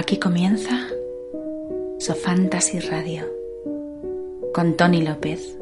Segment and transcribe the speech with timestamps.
[0.00, 0.88] Aquí comienza
[1.98, 3.22] Sofantasy Radio
[4.54, 5.58] con Tony López.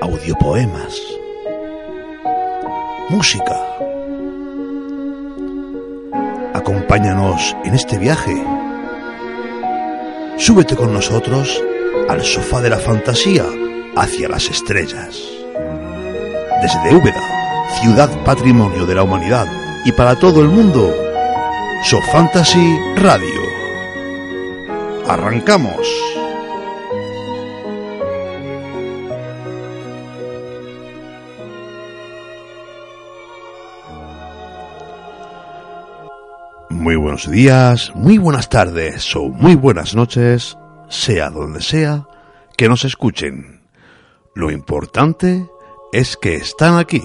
[0.00, 0.96] Audiopoemas.
[3.08, 3.60] Música.
[6.54, 8.40] Acompáñanos en este viaje.
[10.36, 11.60] Súbete con nosotros
[12.08, 13.44] al sofá de la fantasía
[13.96, 15.20] hacia las estrellas.
[16.62, 20.94] Desde Úbeda, ciudad patrimonio de la humanidad y para todo el mundo,
[21.82, 23.40] Sofantasy Radio.
[25.08, 25.88] Arrancamos.
[36.68, 40.56] Muy buenos días, muy buenas tardes o muy buenas noches,
[40.88, 42.06] sea donde sea
[42.56, 43.62] que nos escuchen.
[44.34, 45.48] Lo importante
[45.92, 47.02] es que están aquí.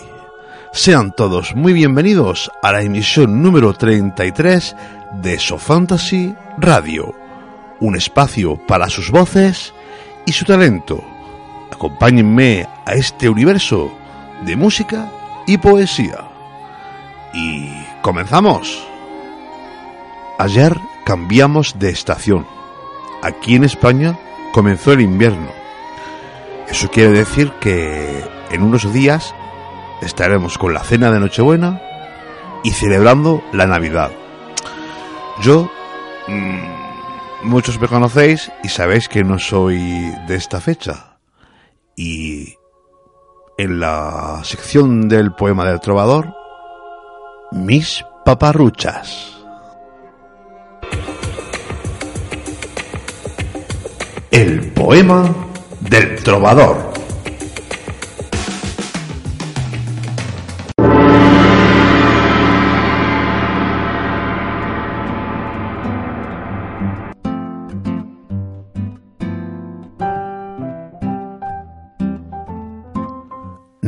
[0.76, 4.76] Sean todos muy bienvenidos a la emisión número 33
[5.22, 7.16] de Sofantasy Radio,
[7.80, 9.74] un espacio para sus voces
[10.26, 11.02] y su talento.
[11.72, 13.90] Acompáñenme a este universo
[14.46, 15.10] de música
[15.48, 16.30] y poesía.
[17.34, 18.86] Y comenzamos.
[20.38, 22.46] Ayer cambiamos de estación.
[23.24, 24.20] Aquí en España
[24.52, 25.52] comenzó el invierno.
[26.68, 29.34] Eso quiere decir que en unos días
[30.06, 31.82] estaremos con la cena de Nochebuena
[32.64, 34.12] y celebrando la Navidad.
[35.42, 35.70] Yo,
[36.28, 36.60] mmm,
[37.44, 39.80] muchos me conocéis y sabéis que no soy
[40.28, 41.18] de esta fecha.
[41.96, 42.56] Y
[43.58, 46.34] en la sección del poema del trovador,
[47.52, 49.32] mis paparruchas.
[54.32, 55.34] El poema
[55.80, 56.95] del trovador.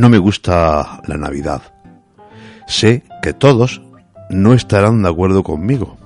[0.08, 1.62] No me gusta la Navidad.
[2.66, 3.82] Sé que todos
[4.30, 5.98] no estarán de acuerdo conmigo.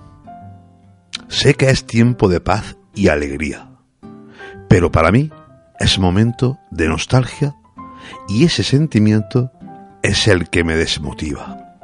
[1.28, 3.70] Sé que es tiempo de paz y alegría.
[4.68, 5.30] Pero para mí
[5.80, 7.56] es momento de nostalgia
[8.28, 9.52] y ese sentimiento
[10.02, 11.78] es el que me desmotiva.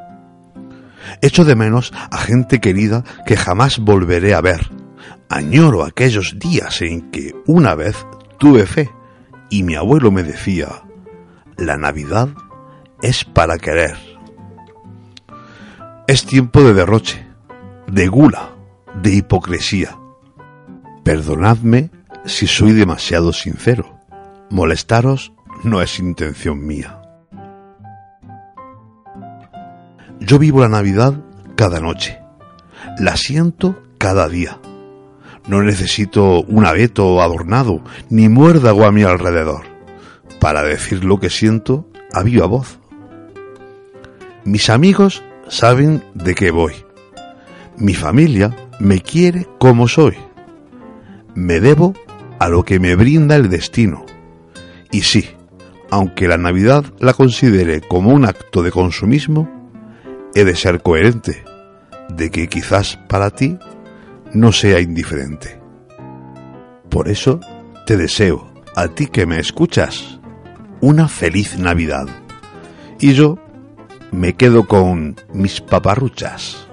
[1.21, 4.71] Echo de menos a gente querida que jamás volveré a ver.
[5.29, 8.07] Añoro aquellos días en que una vez
[8.39, 8.89] tuve fe
[9.51, 10.81] y mi abuelo me decía,
[11.57, 12.29] la Navidad
[13.01, 13.97] es para querer.
[16.07, 17.27] Es tiempo de derroche,
[17.87, 18.51] de gula,
[19.01, 19.97] de hipocresía.
[21.03, 21.89] Perdonadme
[22.25, 23.99] si soy demasiado sincero.
[24.49, 27.01] Molestaros no es intención mía.
[30.19, 31.13] Yo vivo la Navidad
[31.55, 32.19] cada noche.
[32.99, 34.59] La siento cada día.
[35.47, 39.76] No necesito un abeto adornado ni muérdago a mi alrededor
[40.39, 42.79] para decir lo que siento a viva voz.
[44.43, 46.73] Mis amigos saben de qué voy.
[47.77, 50.17] Mi familia me quiere como soy.
[51.35, 51.93] Me debo
[52.39, 54.05] a lo que me brinda el destino.
[54.91, 55.29] Y sí,
[55.89, 59.49] aunque la Navidad la considere como un acto de consumismo,
[60.33, 61.43] he de ser coherente
[62.09, 63.57] de que quizás para ti
[64.33, 65.59] no sea indiferente.
[66.89, 67.39] Por eso
[67.85, 70.19] te deseo, a ti que me escuchas,
[70.81, 72.07] una feliz Navidad.
[72.99, 73.37] Y yo
[74.11, 76.66] me quedo con mis paparruchas.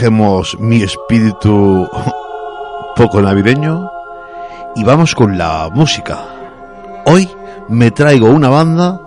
[0.00, 1.86] Dejemos mi espíritu
[2.96, 3.90] poco navideño
[4.74, 6.18] y vamos con la música.
[7.04, 7.28] Hoy
[7.68, 8.98] me traigo una banda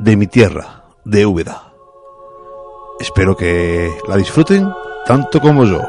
[0.00, 1.72] de mi tierra, de Úbeda.
[2.98, 4.68] Espero que la disfruten
[5.06, 5.80] tanto como yo.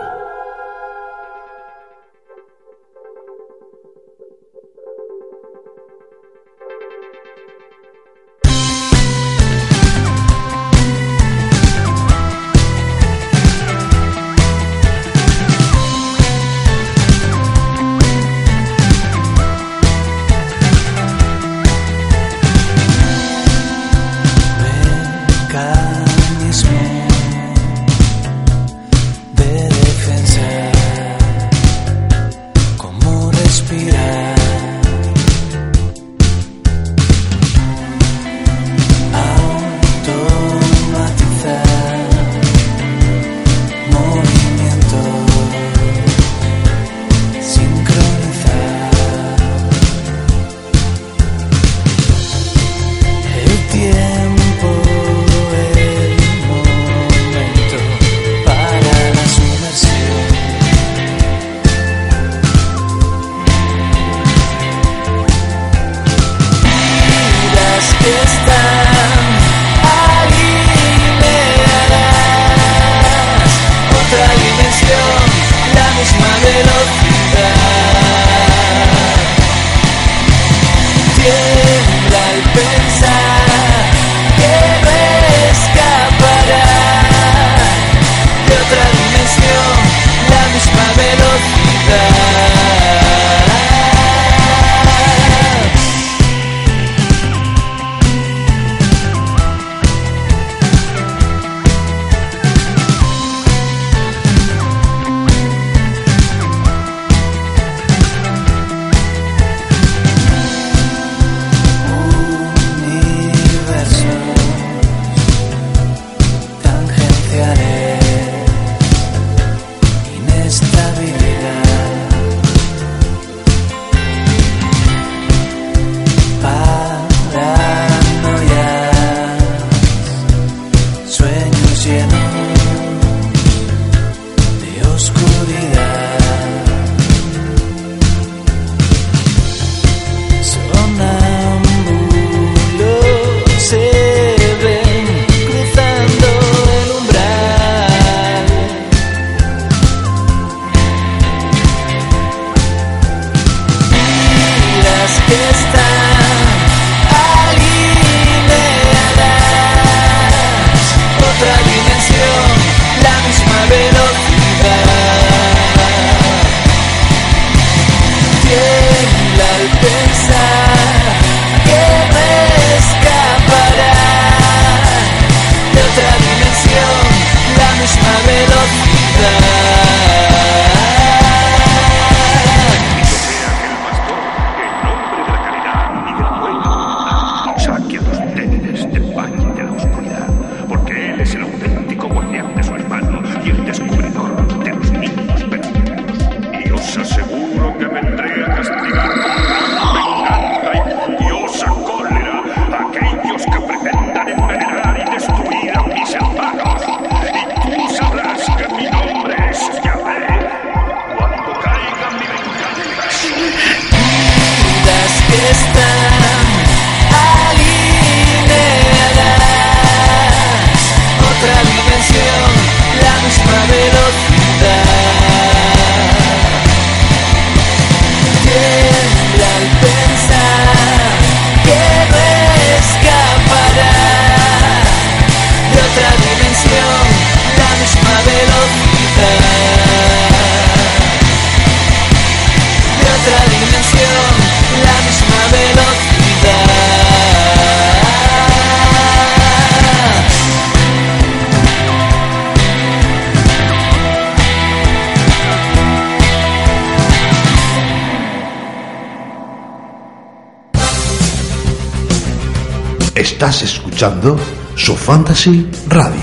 [263.36, 264.38] Estás escuchando
[264.77, 266.22] su Fantasy Radio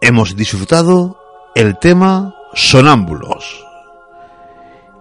[0.00, 1.16] Hemos disfrutado
[1.54, 3.64] el tema Sonámbulos.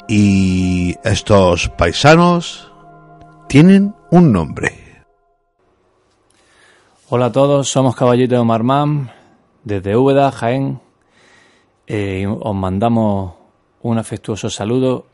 [0.08, 2.72] Y estos paisanos
[3.50, 5.04] tienen un nombre.
[7.10, 9.10] Hola a todos, somos Caballito de Marmán,
[9.64, 10.85] desde Úbeda, Jaén,
[11.88, 13.34] eh, os mandamos
[13.82, 15.06] un afectuoso saludo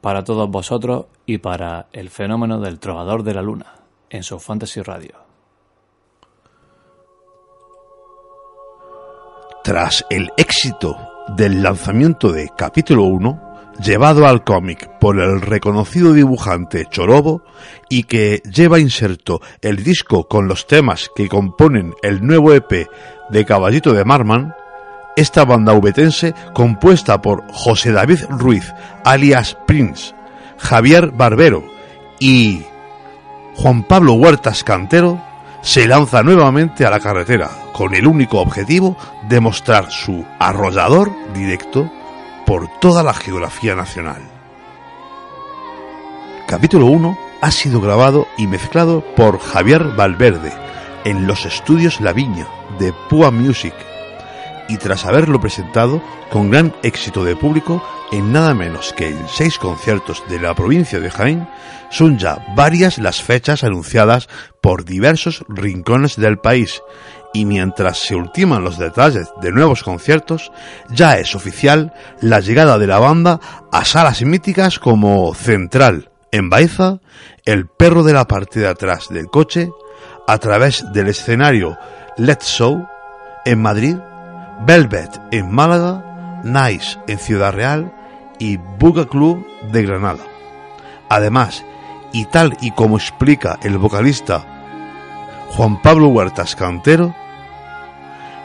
[0.00, 3.74] para todos vosotros y para el fenómeno del trovador de la luna
[4.08, 5.14] en su Fantasy Radio.
[9.64, 10.96] Tras el éxito
[11.36, 13.46] del lanzamiento de capítulo 1,
[13.84, 17.42] llevado al cómic por el reconocido dibujante Chorobo
[17.88, 22.88] y que lleva inserto el disco con los temas que componen el nuevo EP
[23.30, 24.54] de Caballito de Marman,
[25.16, 30.14] esta banda ubetense, compuesta por José David Ruiz, alias Prince,
[30.58, 31.64] Javier Barbero
[32.20, 32.62] y
[33.56, 35.20] Juan Pablo Huertas Cantero,
[35.62, 38.96] se lanza nuevamente a la carretera con el único objetivo
[39.28, 41.90] de mostrar su arrollador directo
[42.44, 44.22] por toda la geografía nacional.
[46.46, 50.52] Capítulo 1 ha sido grabado y mezclado por Javier Valverde
[51.04, 52.46] en los estudios La Viña
[52.78, 53.74] de Pua Music
[54.68, 57.82] y tras haberlo presentado con gran éxito de público
[58.12, 61.48] en nada menos que en seis conciertos de la provincia de Jaén,
[61.90, 64.28] son ya varias las fechas anunciadas
[64.60, 66.82] por diversos rincones del país.
[67.32, 70.52] Y mientras se ultiman los detalles de nuevos conciertos,
[70.90, 73.40] ya es oficial la llegada de la banda
[73.72, 77.00] a salas míticas como Central, En Baeza,
[77.44, 79.70] el perro de la parte de atrás del coche,
[80.26, 81.76] a través del escenario
[82.16, 82.86] Let's Show
[83.44, 83.96] en Madrid,
[84.60, 87.92] Velvet en Málaga, Nice en Ciudad Real
[88.38, 90.24] y Buga Club de Granada.
[91.08, 91.64] Además,
[92.12, 94.44] y tal y como explica el vocalista
[95.50, 97.14] Juan Pablo Huertas Cantero,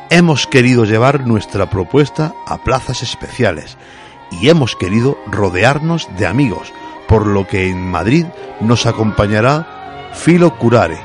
[0.10, 3.78] hemos querido llevar nuestra propuesta a plazas especiales
[4.32, 6.74] y hemos querido rodearnos de amigos,
[7.08, 8.26] por lo que en Madrid
[8.60, 11.00] nos acompañará Filo Curare,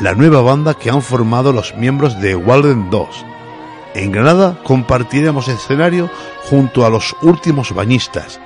[0.00, 3.26] la nueva banda que han formado los miembros de Walden 2.
[3.96, 6.10] En Granada compartiremos escenario
[6.50, 8.38] junto a los últimos bañistas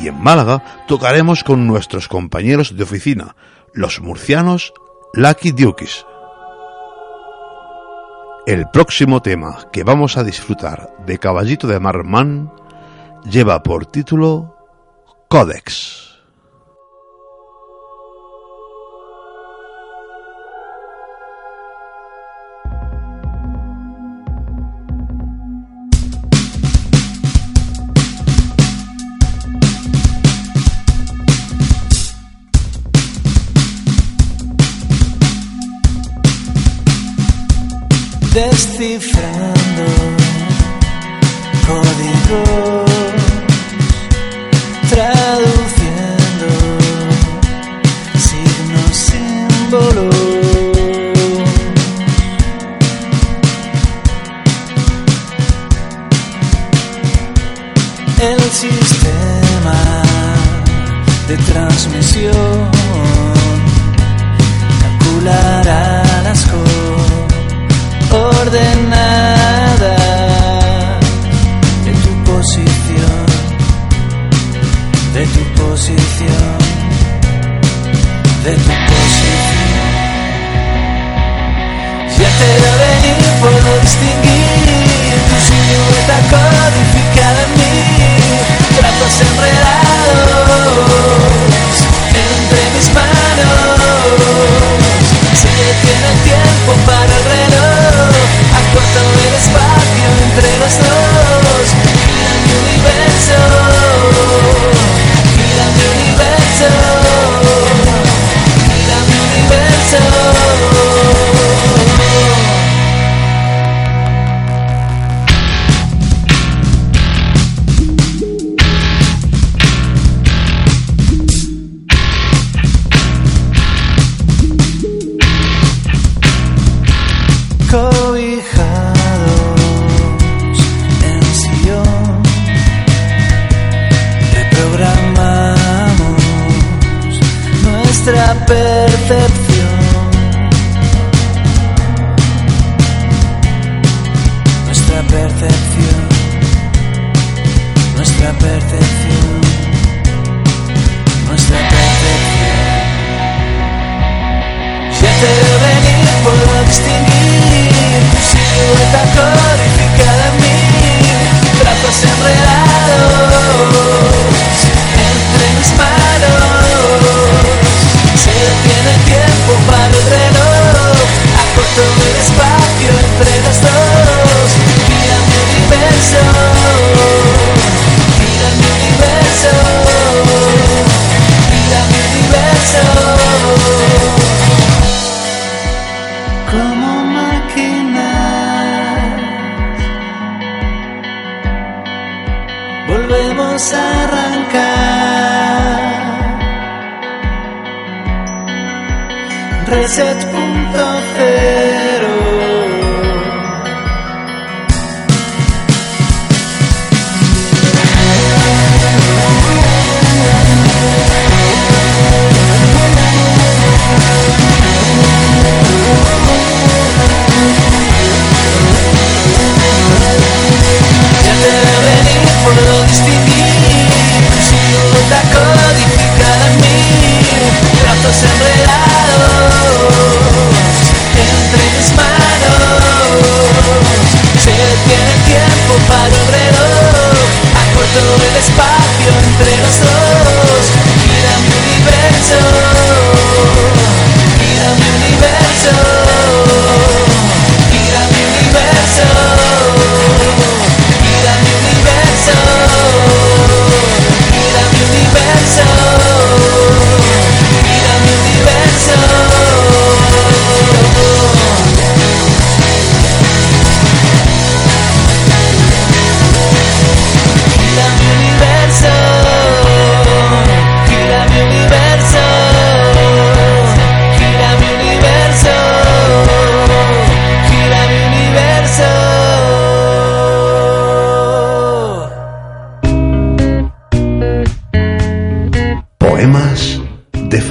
[0.00, 3.36] y en Málaga tocaremos con nuestros compañeros de oficina,
[3.74, 4.72] los murcianos
[5.12, 6.06] Lucky Dukes.
[8.46, 12.50] El próximo tema que vamos a disfrutar de Caballito de Marman
[13.30, 14.56] lleva por título
[15.28, 16.13] Codex.
[38.34, 39.33] Descifrando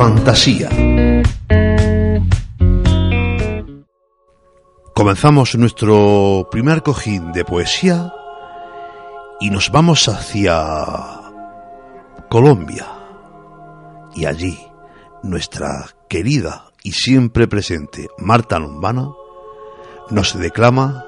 [0.03, 0.69] fantasía.
[4.93, 8.11] Comenzamos nuestro primer cojín de poesía
[9.39, 11.21] y nos vamos hacia
[12.29, 12.85] Colombia.
[14.13, 14.59] Y allí
[15.23, 19.07] nuestra querida y siempre presente Marta Lombana
[20.09, 21.05] nos declama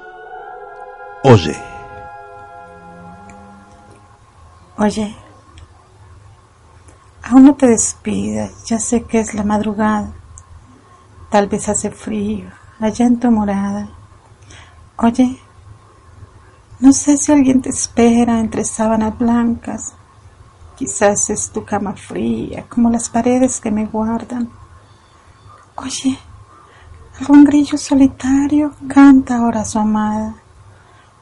[1.22, 1.56] Oye.
[4.78, 5.14] Oye,
[7.28, 10.12] aún no te despidas, ya sé que es la madrugada,
[11.28, 13.88] tal vez hace frío allá en tu morada.
[14.98, 15.40] Oye,
[16.78, 19.94] no sé si alguien te espera entre sábanas blancas,
[20.76, 24.48] quizás es tu cama fría como las paredes que me guardan.
[25.74, 26.18] Oye,
[27.18, 30.36] algún grillo solitario canta ahora su amada,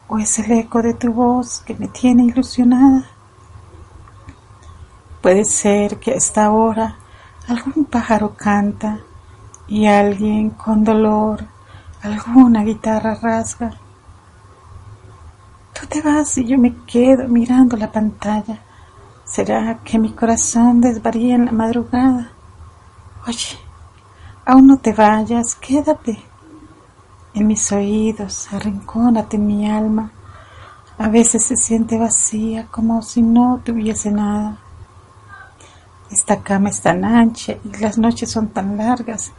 [0.08, 3.13] o es el eco de tu voz que me tiene ilusionada.
[5.24, 6.96] Puede ser que a esta hora
[7.48, 8.98] algún pájaro canta
[9.66, 11.46] y alguien con dolor
[12.02, 13.70] alguna guitarra rasga.
[15.72, 18.58] Tú te vas y yo me quedo mirando la pantalla.
[19.24, 22.30] ¿Será que mi corazón desvaría en la madrugada?
[23.26, 23.56] Oye,
[24.44, 26.22] aún no te vayas, quédate.
[27.32, 30.12] En mis oídos, arrincónate mi alma.
[30.98, 34.58] A veces se siente vacía, como si no tuviese nada.
[36.14, 39.32] Esta cama es tan ancha y las noches son tan largas.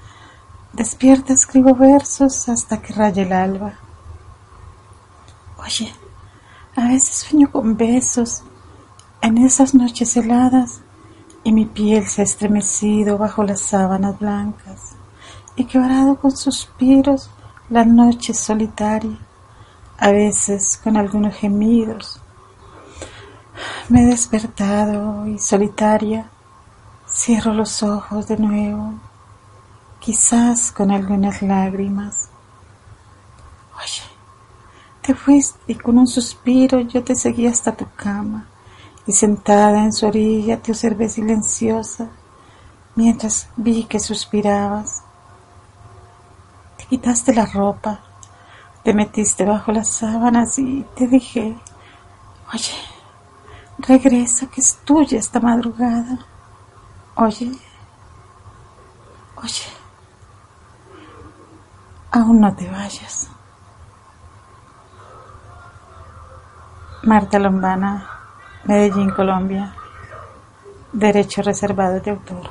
[0.73, 3.75] Despierta, escribo versos hasta que raye el alba.
[5.57, 5.93] Oye,
[6.75, 8.43] a veces sueño con besos
[9.21, 10.81] en esas noches heladas
[11.45, 14.97] y mi piel se ha estremecido bajo las sábanas blancas
[15.55, 17.29] y quebrado con suspiros
[17.69, 19.17] la noche solitaria,
[19.97, 22.19] a veces con algunos gemidos.
[23.87, 26.31] Me he despertado y solitaria
[27.15, 28.93] Cierro los ojos de nuevo,
[30.01, 32.27] quizás con algunas lágrimas.
[33.73, 34.03] Oye,
[35.01, 38.47] te fuiste y con un suspiro yo te seguí hasta tu cama
[39.07, 42.09] y sentada en su orilla te observé silenciosa
[42.95, 45.01] mientras vi que suspirabas.
[46.77, 48.01] Te quitaste la ropa,
[48.83, 51.55] te metiste bajo las sábanas y te dije,
[52.53, 52.75] oye,
[53.79, 56.27] regresa que es tuya esta madrugada.
[57.17, 57.49] Oye,
[59.37, 59.67] oye,
[62.11, 63.29] aún no te vayas.
[67.03, 68.05] Marta Lombana,
[68.65, 69.73] Medellín, Colombia.
[70.91, 72.49] Derecho reservado de autor.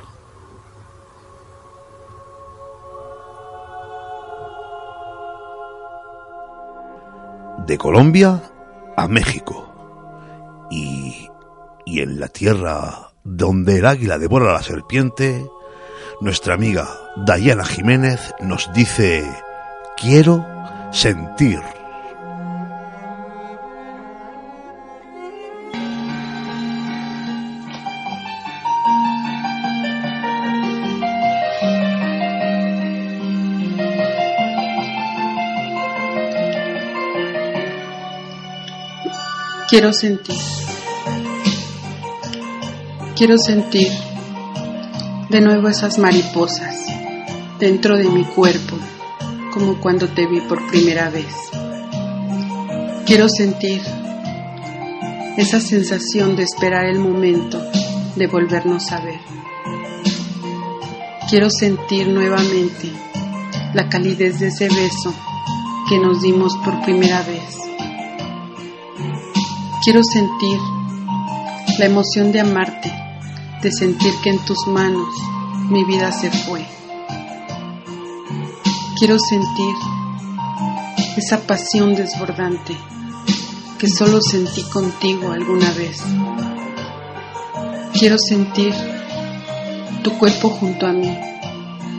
[7.67, 8.41] De Colombia
[8.97, 9.67] a México.
[10.71, 11.29] Y,
[11.85, 15.49] y en la tierra donde el águila devora a la serpiente,
[16.21, 19.25] nuestra amiga Dayana Jiménez nos dice,
[19.97, 20.45] quiero
[20.91, 21.59] sentir.
[39.67, 40.74] Quiero sentir.
[43.15, 43.93] Quiero sentir
[45.29, 46.85] de nuevo esas mariposas
[47.57, 48.75] dentro de mi cuerpo,
[49.53, 51.33] como cuando te vi por primera vez.
[53.05, 53.81] Quiero sentir
[55.37, 57.63] esa sensación de esperar el momento
[58.17, 59.21] de volvernos a ver.
[61.29, 62.91] Quiero sentir nuevamente
[63.73, 65.13] la calidez de ese beso
[65.87, 67.55] que nos dimos por primera vez.
[69.85, 70.59] Quiero sentir
[71.79, 73.04] la emoción de amarte
[73.65, 75.07] de sentir que en tus manos
[75.71, 76.63] mi vida se fue.
[78.95, 79.75] Quiero sentir
[81.17, 82.77] esa pasión desbordante
[83.79, 85.99] que solo sentí contigo alguna vez.
[87.93, 88.71] Quiero sentir
[90.03, 91.17] tu cuerpo junto a mí,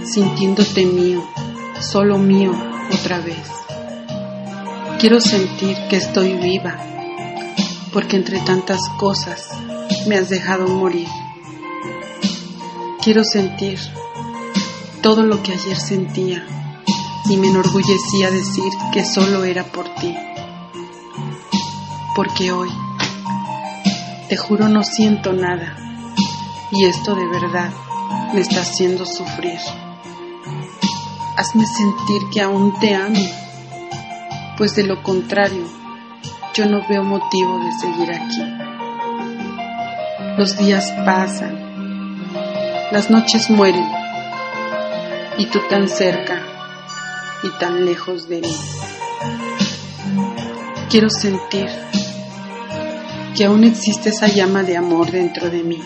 [0.05, 1.20] sintiéndote mío,
[1.81, 2.52] solo mío
[2.94, 3.50] otra vez.
[5.00, 6.79] Quiero sentir que estoy viva,
[7.92, 9.48] porque entre tantas cosas
[10.07, 11.09] me has dejado morir.
[13.07, 13.79] Quiero sentir
[15.01, 16.45] todo lo que ayer sentía
[17.31, 20.12] y me enorgullecía decir que solo era por ti.
[22.16, 22.69] Porque hoy,
[24.29, 25.77] te juro, no siento nada
[26.73, 27.71] y esto de verdad
[28.35, 29.61] me está haciendo sufrir.
[31.37, 33.25] Hazme sentir que aún te amo,
[34.59, 35.64] pues de lo contrario,
[36.55, 38.42] yo no veo motivo de seguir aquí.
[40.37, 41.65] Los días pasan
[42.96, 43.87] Las noches mueren
[45.37, 46.42] y tú tan cerca
[47.42, 48.56] y tan lejos de mí.
[50.88, 51.68] Quiero sentir
[53.37, 55.78] que aún existe esa llama de amor dentro de mí,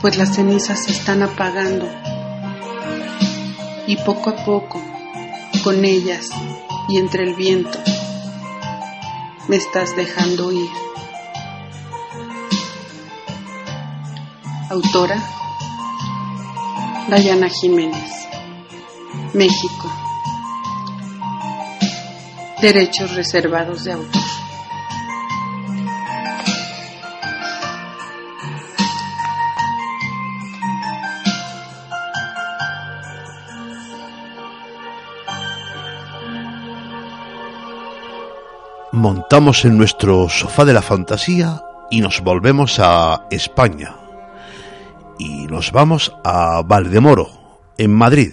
[0.00, 1.88] pues las cenizas se están apagando
[3.88, 4.80] y poco a poco,
[5.64, 6.28] con ellas
[6.88, 7.80] y entre el viento,
[9.48, 10.70] me estás dejando ir.
[14.74, 15.22] Autora
[17.08, 18.12] Dayana Jiménez,
[19.32, 19.88] México.
[22.60, 24.22] Derechos reservados de autor.
[38.90, 44.03] Montamos en nuestro sofá de la fantasía y nos volvemos a España.
[45.18, 47.28] Y nos vamos a Valdemoro,
[47.78, 48.32] en Madrid,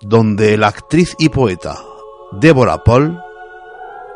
[0.00, 1.78] donde la actriz y poeta
[2.32, 3.20] Débora Paul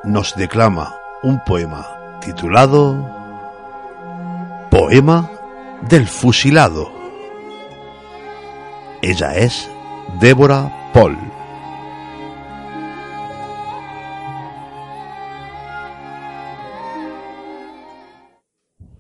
[0.05, 3.09] nos declama un poema titulado
[4.71, 5.31] Poema
[5.89, 6.91] del Fusilado.
[9.03, 9.71] Ella es
[10.21, 11.17] Débora Paul.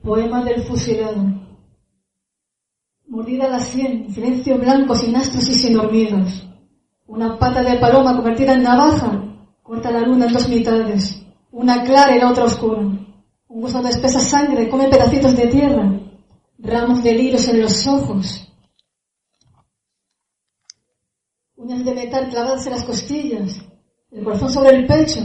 [0.03, 1.48] Poema del fusilado.
[3.09, 6.43] Mordida la sien, silencio blanco, sin astros y sin hormigas.
[7.07, 9.25] Una pata de paloma convertida en navaja,
[9.63, 11.25] corta la luna en dos mitades.
[11.51, 12.81] Una clara y la otra oscura.
[12.81, 15.91] Un gusto de espesa sangre come pedacitos de tierra.
[16.59, 18.47] Ramos de lirios en los ojos.
[21.57, 23.59] Uñas de metal clavadas en las costillas.
[24.11, 25.21] El corazón sobre el pecho.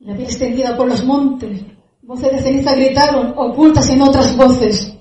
[0.00, 1.62] La piel extendida por los montes.
[2.02, 4.91] Voces de ceniza gritaron, ocultas en otras voces.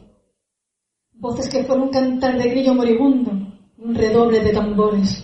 [1.21, 3.29] Voces que fueron un cantar de grillo moribundo,
[3.77, 5.23] un redoble de tambores.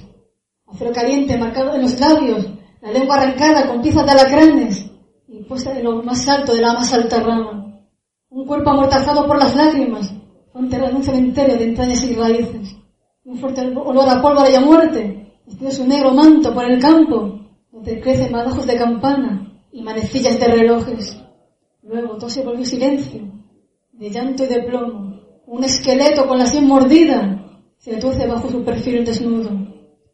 [0.67, 2.45] Acero caliente marcado en los labios,
[2.83, 4.91] la lengua arrancada con piezas de alacranes
[5.27, 7.81] y puesta en lo más alto de la más alta rama.
[8.29, 10.13] Un cuerpo amortazado por las lágrimas,
[10.53, 12.75] enterrado en un cementerio de entrañas y raíces.
[13.25, 17.39] Un fuerte olor a pólvora y a muerte, extiende su negro manto por el campo,
[17.71, 21.19] donde crecen madajos de campana y manecillas de relojes.
[21.81, 23.21] Luego todo se volvió silencio,
[23.93, 25.06] de llanto y de plomo.
[25.47, 27.41] Un esqueleto con la sien mordida
[27.77, 29.49] se tuerce bajo su perfil desnudo.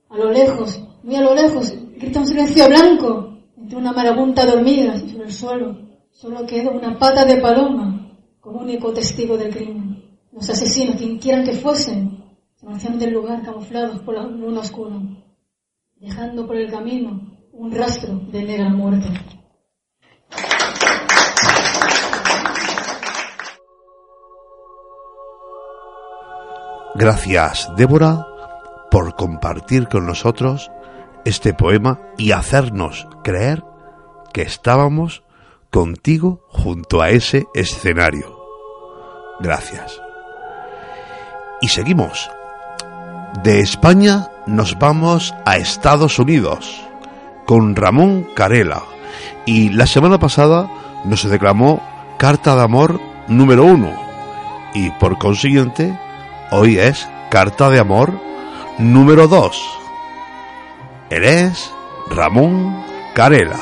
[0.09, 4.51] A lo lejos, muy a lo lejos, grita un silencio blanco entre una marabunta de
[4.51, 5.77] hormigas y sobre el suelo
[6.11, 10.03] solo queda una pata de paloma como único testigo del crimen.
[10.31, 14.99] Los asesinos, quien quieran que fuesen, se marcharon del lugar camuflados por la luna oscura,
[15.95, 19.07] dejando por el camino un rastro de negra muerte.
[27.03, 28.25] Gracias, Débora,
[28.89, 30.71] por compartir con nosotros
[31.25, 33.61] este poema y hacernos creer
[34.31, 35.21] que estábamos
[35.69, 38.39] contigo junto a ese escenario.
[39.41, 40.01] Gracias.
[41.59, 42.31] Y seguimos.
[43.43, 46.87] De España nos vamos a Estados Unidos
[47.45, 48.81] con Ramón Carela.
[49.45, 50.71] Y la semana pasada
[51.03, 51.83] nos declamó
[52.17, 53.91] Carta de Amor número uno.
[54.73, 55.99] Y por consiguiente,
[56.55, 58.13] hoy es Carta de Amor
[58.77, 59.79] número 2.
[61.09, 61.73] Él es
[62.11, 62.85] Ramón
[63.15, 63.59] Carela.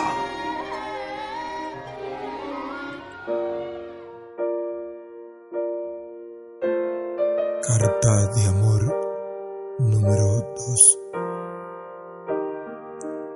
[7.61, 8.81] Carta de Amor
[9.79, 10.25] número
[10.55, 10.99] 2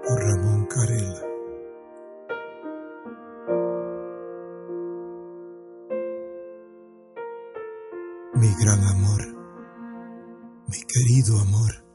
[0.05, 1.21] por Ramón Carela.
[8.33, 9.04] Mi gran amor,
[10.75, 11.85] mi querido amor,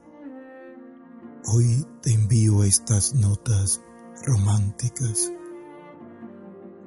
[1.52, 3.82] hoy te envío estas notas
[4.24, 5.30] románticas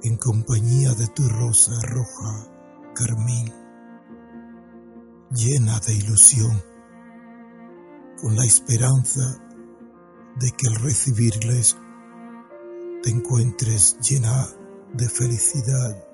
[0.01, 2.47] en compañía de tu rosa roja
[2.95, 3.53] carmín,
[5.29, 6.63] llena de ilusión,
[8.19, 9.37] con la esperanza
[10.39, 11.77] de que al recibirles
[13.03, 14.47] te encuentres llena
[14.93, 16.07] de felicidad,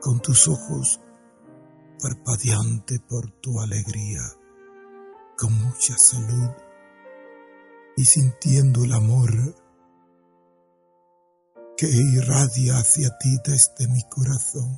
[0.00, 1.00] con tus ojos
[2.00, 4.39] parpadeante por tu alegría,
[5.40, 6.50] con mucha salud
[7.96, 9.30] y sintiendo el amor
[11.78, 14.76] que irradia hacia ti desde mi corazón.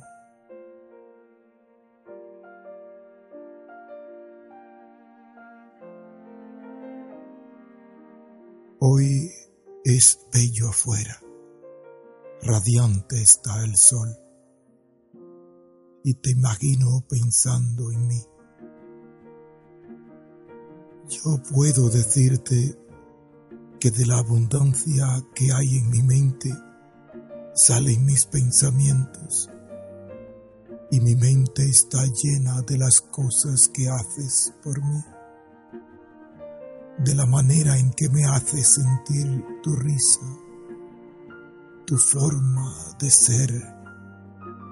[8.79, 9.31] Hoy
[9.83, 11.19] es bello afuera,
[12.41, 14.17] radiante está el sol
[16.05, 18.21] y te imagino pensando en mí,
[21.09, 22.77] Yo puedo decirte
[23.79, 26.49] que de la abundancia que hay en mi mente
[27.53, 29.49] salen mis pensamientos
[30.89, 35.03] y mi mente está llena de las cosas que haces por mí,
[36.99, 40.25] de la manera en que me haces sentir tu risa,
[41.85, 43.51] tu forma de ser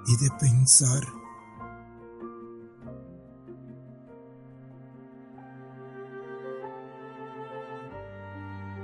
[0.08, 1.21] y de pensar.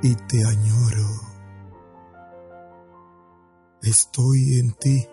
[0.04, 1.10] Y te añoro.
[3.82, 5.08] Estoy en ti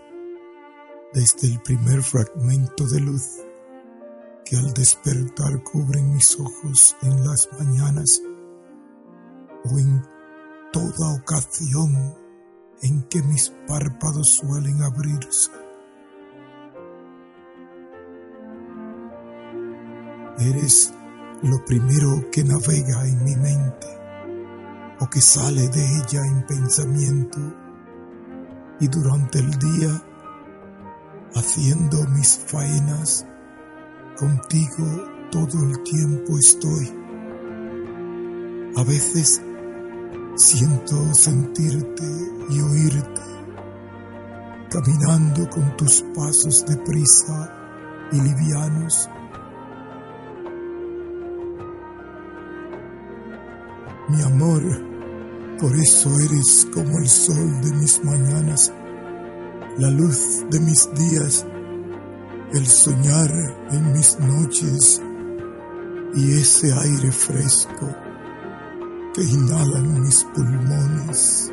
[1.14, 3.24] desde el primer fragmento de luz
[4.44, 8.20] que al despertar cubren mis ojos en las mañanas
[9.64, 10.02] o en
[10.70, 12.14] toda ocasión
[12.82, 15.50] en que mis párpados suelen abrirse.
[20.40, 20.92] Eres
[21.42, 24.03] lo primero que navega en mi mente
[25.00, 27.40] o que sale de ella en pensamiento
[28.80, 30.02] y durante el día
[31.35, 33.26] haciendo mis faenas,
[34.16, 34.87] contigo
[35.30, 36.92] todo el tiempo estoy.
[38.76, 39.42] A veces
[40.37, 42.04] siento sentirte
[42.50, 43.22] y oírte,
[44.70, 47.52] caminando con tus pasos de prisa
[48.12, 49.09] y livianos.
[54.08, 54.62] Mi amor,
[55.58, 58.72] por eso eres como el sol de mis mañanas
[59.78, 61.44] la luz de mis días,
[62.52, 63.30] el soñar
[63.72, 65.02] en mis noches
[66.14, 67.88] y ese aire fresco
[69.14, 71.50] que inhalan mis pulmones.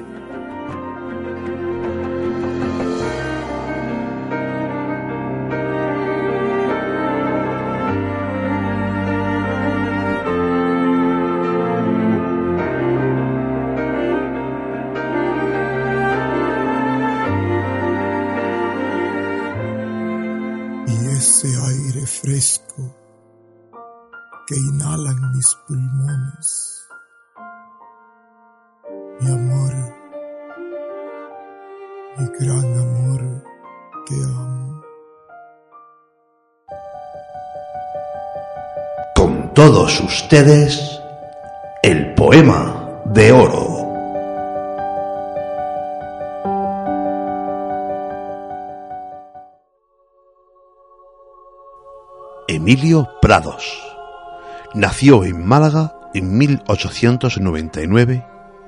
[39.81, 41.01] Ustedes,
[41.81, 43.79] el poema de oro.
[52.47, 53.81] Emilio Prados.
[54.75, 58.23] Nació en Málaga en 1899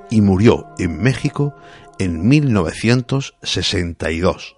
[0.09, 1.53] y murió en México
[1.99, 4.55] en 1962.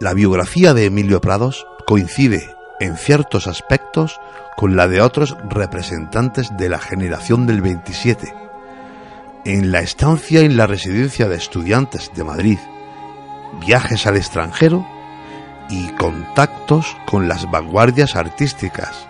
[0.00, 4.20] La biografía de Emilio Prados coincide en ciertos aspectos
[4.56, 8.34] con la de otros representantes de la generación del 27.
[9.44, 12.58] En la estancia en la residencia de estudiantes de Madrid,
[13.60, 14.86] viajes al extranjero
[15.68, 19.06] y contactos con las vanguardias artísticas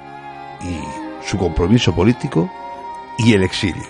[0.63, 0.81] y
[1.27, 2.51] su compromiso político
[3.19, 3.87] y el exilio.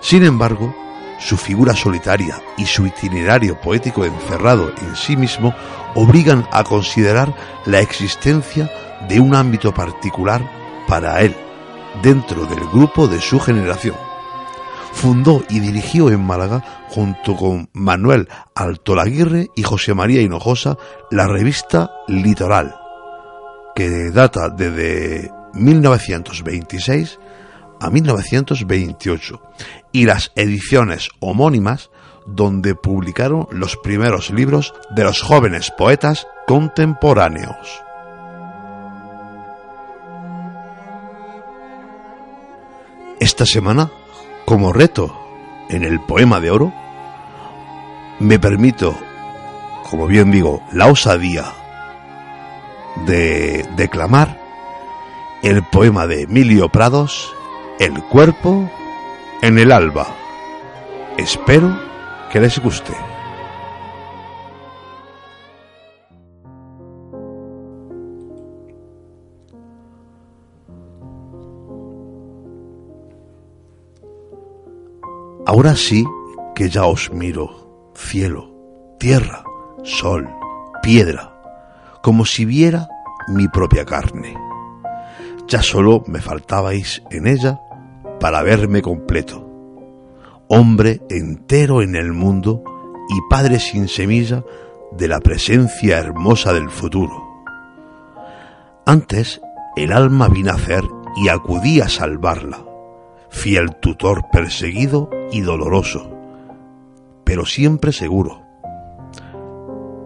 [0.00, 0.74] Sin embargo,
[1.18, 5.54] su figura solitaria y su itinerario poético encerrado en sí mismo
[5.96, 8.70] obligan a considerar la existencia
[9.08, 10.48] de un ámbito particular
[10.86, 11.34] para él,
[12.02, 13.96] dentro del grupo de su generación.
[14.92, 20.76] Fundó y dirigió en Málaga, junto con Manuel Altolaguirre y José María Hinojosa,
[21.10, 22.76] la revista Litoral,
[23.74, 27.18] que data desde 1926
[27.80, 29.42] a 1928,
[29.92, 31.90] y las ediciones homónimas
[32.26, 37.82] donde publicaron los primeros libros de los jóvenes poetas contemporáneos.
[43.18, 43.90] Esta semana
[44.44, 45.16] como reto
[45.68, 46.72] en el poema de oro,
[48.20, 48.96] me permito,
[49.90, 51.52] como bien digo, la osadía
[53.06, 54.40] de declamar
[55.42, 57.34] el poema de Emilio Prados,
[57.78, 58.70] El cuerpo
[59.42, 60.06] en el alba.
[61.18, 61.76] Espero
[62.30, 62.92] que les guste.
[75.48, 76.04] Ahora sí
[76.56, 78.50] que ya os miro, cielo,
[78.98, 79.44] tierra,
[79.84, 80.28] sol,
[80.82, 81.40] piedra,
[82.02, 82.88] como si viera
[83.28, 84.34] mi propia carne.
[85.46, 87.60] Ya solo me faltabais en ella
[88.18, 89.45] para verme completo,
[90.48, 92.62] hombre entero en el mundo
[93.08, 94.44] y padre sin semilla
[94.92, 97.24] de la presencia hermosa del futuro.
[98.84, 99.40] Antes
[99.76, 100.84] el alma vi nacer
[101.16, 102.64] y acudí a salvarla,
[103.30, 106.10] fiel tutor perseguido y doloroso,
[107.24, 108.42] pero siempre seguro,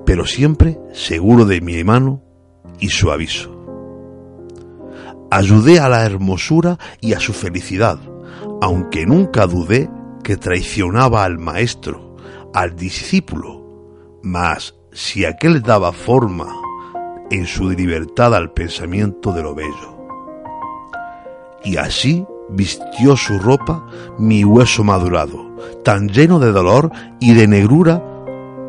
[0.06, 2.22] pero siempre seguro de mi mano
[2.78, 3.56] y su aviso.
[5.30, 7.98] Ayudé a la hermosura y a su felicidad,
[8.60, 9.88] aunque nunca dudé
[10.30, 12.14] que traicionaba al maestro,
[12.54, 13.64] al discípulo,
[14.22, 16.46] mas si aquel daba forma
[17.32, 20.06] en su libertad al pensamiento de lo bello.
[21.64, 23.84] Y así vistió su ropa
[24.20, 25.50] mi hueso madurado,
[25.82, 28.00] tan lleno de dolor y de negrura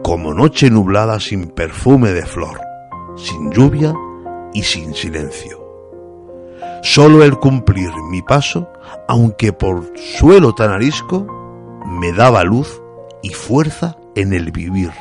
[0.03, 2.59] como noche nublada sin perfume de flor,
[3.15, 3.93] sin lluvia
[4.51, 5.59] y sin silencio.
[6.81, 8.67] Solo el cumplir mi paso,
[9.07, 11.37] aunque por suelo tan arisco,
[11.85, 12.81] me daba luz
[13.21, 14.91] y fuerza en el vivir.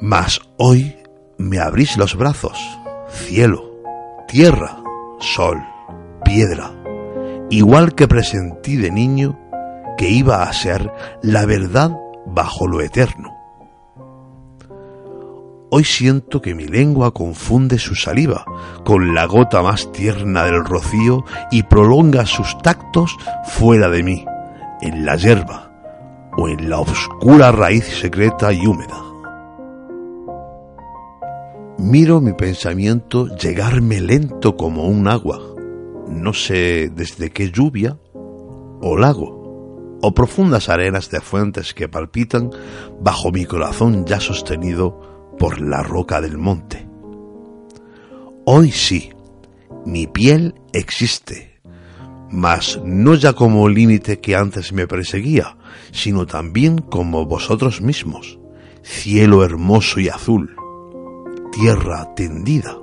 [0.00, 0.96] Mas hoy
[1.38, 2.58] me abrís los brazos,
[3.08, 3.70] cielo,
[4.28, 4.76] tierra,
[5.18, 5.62] sol,
[6.24, 6.70] piedra,
[7.50, 9.38] igual que presentí de niño
[9.96, 13.30] que iba a ser la verdad bajo lo eterno.
[15.70, 18.44] Hoy siento que mi lengua confunde su saliva
[18.84, 24.24] con la gota más tierna del rocío y prolonga sus tactos fuera de mí,
[24.80, 25.70] en la hierba
[26.36, 29.04] o en la oscura raíz secreta y húmeda.
[31.78, 35.40] Miro mi pensamiento llegarme lento como un agua,
[36.08, 37.98] no sé desde qué lluvia
[38.80, 42.50] o lago, o profundas arenas de fuentes que palpitan
[43.00, 46.86] bajo mi corazón ya sostenido por la roca del monte.
[48.46, 49.10] Hoy sí,
[49.84, 51.53] mi piel existe,
[52.34, 55.56] mas no ya como límite que antes me perseguía,
[55.92, 58.38] sino también como vosotros mismos,
[58.82, 60.56] cielo hermoso y azul
[61.54, 62.76] tierra tendida.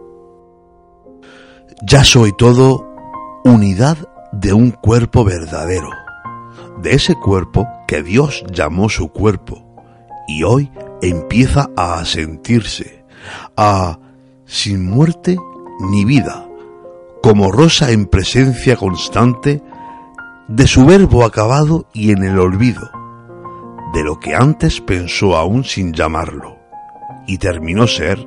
[1.83, 2.87] Ya soy todo
[3.43, 3.97] unidad
[4.31, 5.89] de un cuerpo verdadero,
[6.81, 9.75] de ese cuerpo que Dios llamó su cuerpo
[10.27, 13.03] y hoy empieza a sentirse,
[13.57, 13.99] a
[14.45, 15.37] sin muerte
[15.91, 16.47] ni vida,
[17.21, 19.61] como rosa en presencia constante
[20.47, 22.89] de su verbo acabado y en el olvido,
[23.93, 26.57] de lo que antes pensó aún sin llamarlo,
[27.27, 28.25] y terminó ser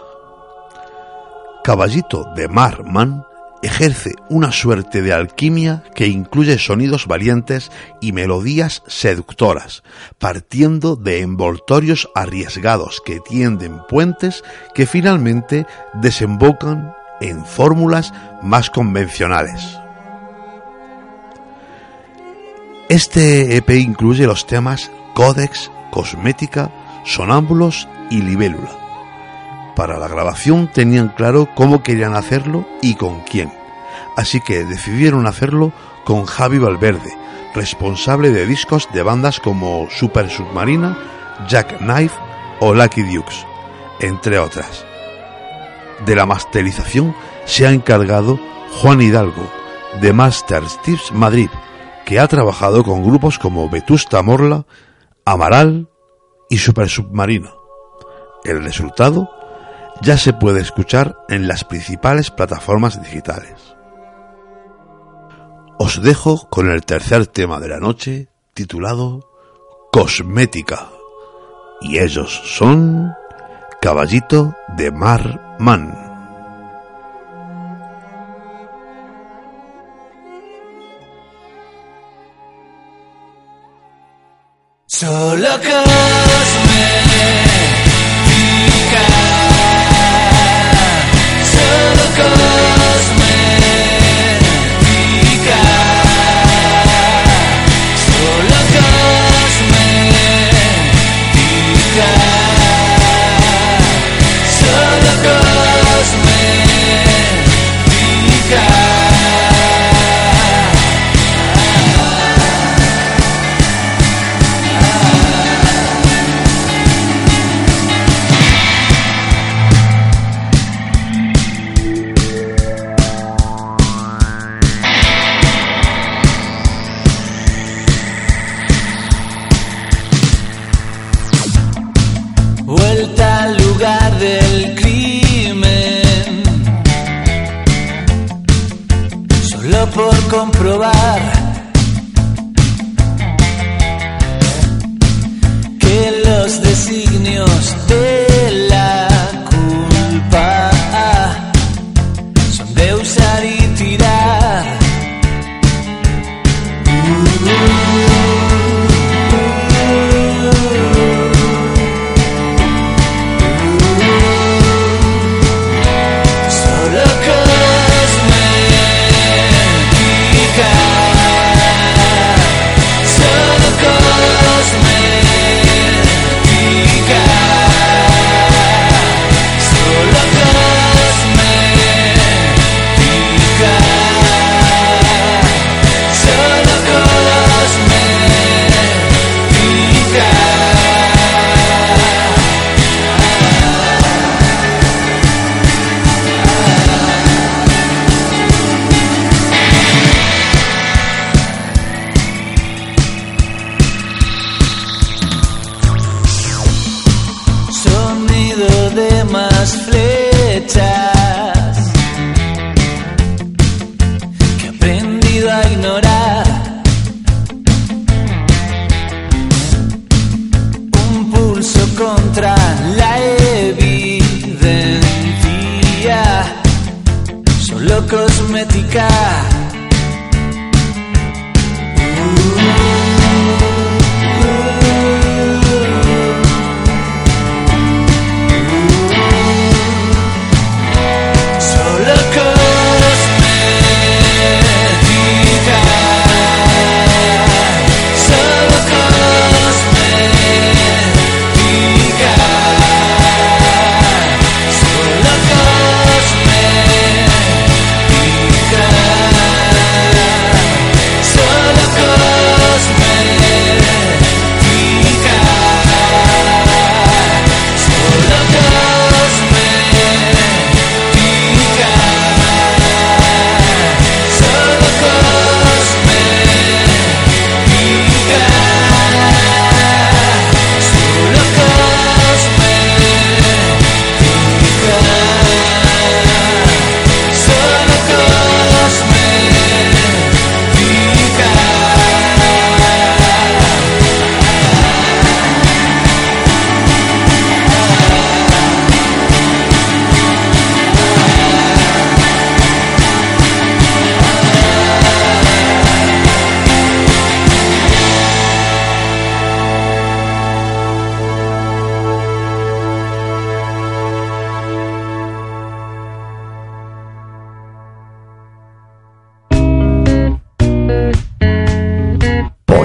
[1.64, 3.24] Caballito de Marman
[3.66, 9.84] ejerce una suerte de alquimia que incluye sonidos valientes y melodías seductoras,
[10.20, 14.44] partiendo de envoltorios arriesgados que tienden puentes
[14.76, 18.14] que finalmente desembocan en fórmulas
[18.44, 19.80] más convencionales.
[22.88, 26.72] Este EP incluye los temas Codex, Cosmética,
[27.04, 28.85] Sonámbulos y Libélula.
[29.76, 33.52] Para la grabación tenían claro cómo querían hacerlo y con quién,
[34.16, 35.74] así que decidieron hacerlo
[36.06, 37.18] con Javi Valverde,
[37.54, 40.98] responsable de discos de bandas como Super Submarina,
[41.48, 42.16] Jack Knife
[42.62, 43.46] o Lucky Dukes,
[44.00, 44.86] entre otras.
[46.06, 47.14] De la masterización
[47.46, 48.40] se ha encargado
[48.82, 49.50] Juan Hidalgo,
[50.02, 51.50] de Master Tips Madrid,
[52.06, 54.66] que ha trabajado con grupos como Vetusta Morla,
[55.26, 55.90] Amaral
[56.50, 57.52] y Super Submarina.
[58.44, 59.30] El resultado
[60.02, 63.76] ya se puede escuchar en las principales plataformas digitales.
[65.78, 69.30] Os dejo con el tercer tema de la noche titulado
[69.92, 70.88] Cosmética.
[71.82, 73.14] Y ellos son
[73.82, 76.06] Caballito de Mar Man.
[84.88, 87.05] Solo cosme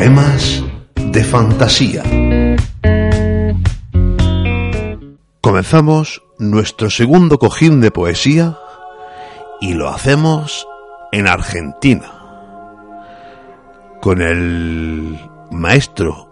[0.00, 0.64] Poemas
[0.96, 2.02] de fantasía.
[5.42, 8.56] Comenzamos nuestro segundo cojín de poesía
[9.60, 10.66] y lo hacemos
[11.12, 12.14] en Argentina
[14.00, 15.20] con el
[15.50, 16.30] maestro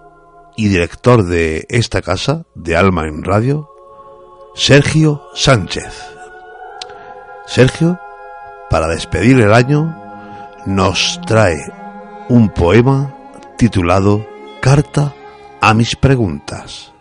[0.57, 3.69] y director de esta casa, de Alma en Radio,
[4.55, 5.93] Sergio Sánchez.
[7.47, 8.01] Sergio,
[8.71, 9.95] para despedir el año,
[10.65, 11.71] nos trae
[12.31, 13.18] un poema
[13.59, 14.25] titulado
[14.61, 15.13] Carta
[15.61, 16.93] a mis preguntas.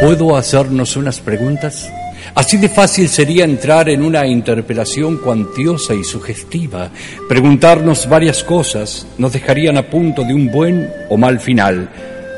[0.00, 1.86] ¿Puedo hacernos unas preguntas?
[2.34, 6.90] Así de fácil sería entrar en una interpelación cuantiosa y sugestiva.
[7.28, 11.88] Preguntarnos varias cosas nos dejarían a punto de un buen o mal final,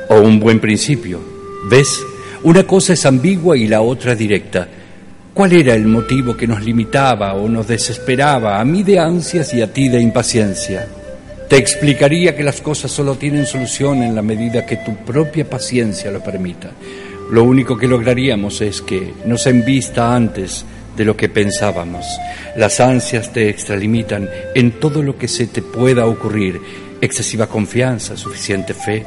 [0.08, 1.20] o un buen principio.
[1.68, 2.02] ¿Ves?
[2.42, 4.66] Una cosa es ambigua y la otra directa.
[5.34, 9.62] ¿Cuál era el motivo que nos limitaba o nos desesperaba, a mí de ansias y
[9.62, 10.86] a ti de impaciencia?
[11.48, 16.10] Te explicaría que las cosas solo tienen solución en la medida que tu propia paciencia
[16.10, 16.70] lo permita.
[17.30, 20.64] Lo único que lograríamos es que nos envista antes
[20.96, 22.04] de lo que pensábamos.
[22.56, 26.60] Las ansias te extralimitan en todo lo que se te pueda ocurrir.
[27.00, 29.04] Excesiva confianza, suficiente fe,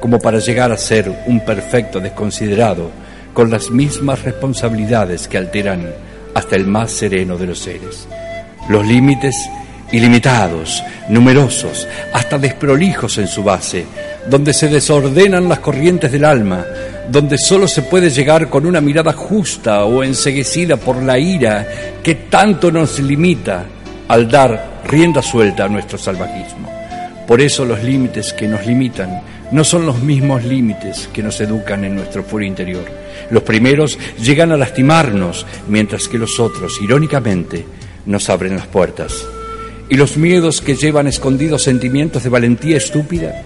[0.00, 2.90] como para llegar a ser un perfecto desconsiderado,
[3.32, 5.92] con las mismas responsabilidades que alteran
[6.32, 8.06] hasta el más sereno de los seres.
[8.68, 9.36] Los límites
[9.90, 13.84] ilimitados, numerosos, hasta desprolijos en su base,
[14.28, 16.64] donde se desordenan las corrientes del alma,
[17.10, 21.66] donde solo se puede llegar con una mirada justa o enseguecida por la ira
[22.02, 23.64] que tanto nos limita
[24.08, 26.70] al dar rienda suelta a nuestro salvajismo.
[27.26, 31.84] Por eso los límites que nos limitan no son los mismos límites que nos educan
[31.84, 32.84] en nuestro foro interior.
[33.30, 37.64] Los primeros llegan a lastimarnos, mientras que los otros, irónicamente,
[38.06, 39.24] nos abren las puertas.
[39.88, 43.42] Y los miedos que llevan escondidos sentimientos de valentía estúpida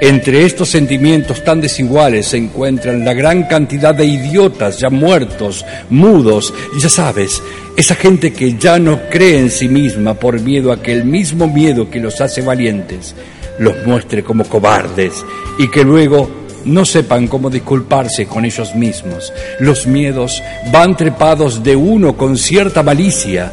[0.00, 6.54] entre estos sentimientos tan desiguales se encuentran la gran cantidad de idiotas ya muertos, mudos,
[6.78, 7.42] ya sabes,
[7.76, 11.46] esa gente que ya no cree en sí misma por miedo a que el mismo
[11.46, 13.14] miedo que los hace valientes
[13.58, 15.24] los muestre como cobardes
[15.58, 16.30] y que luego
[16.64, 19.32] no sepan cómo disculparse con ellos mismos.
[19.60, 20.42] Los miedos
[20.72, 23.52] van trepados de uno con cierta malicia,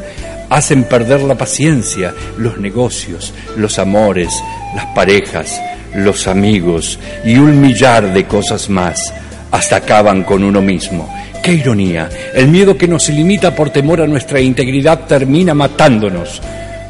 [0.50, 4.32] hacen perder la paciencia, los negocios, los amores,
[4.76, 5.60] las parejas,
[5.96, 9.14] los amigos y un millar de cosas más,
[9.52, 11.14] hasta acaban con uno mismo.
[11.44, 12.10] ¡Qué ironía!
[12.34, 16.42] El miedo que nos limita por temor a nuestra integridad termina matándonos.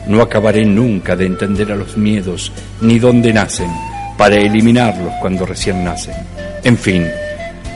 [0.08, 3.70] No acabaré nunca de entender a los miedos ni dónde nacen,
[4.18, 6.16] para eliminarlos cuando recién nacen.
[6.64, 7.06] En fin,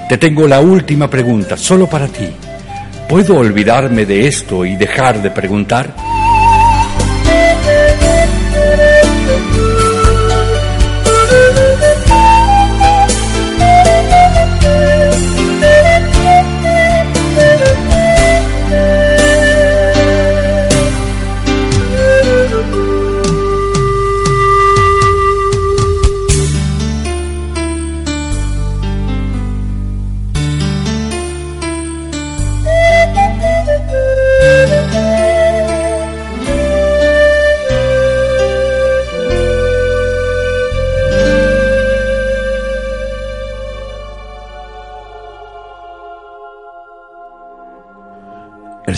[0.09, 2.29] te tengo la última pregunta, solo para ti.
[3.07, 6.10] ¿Puedo olvidarme de esto y dejar de preguntar?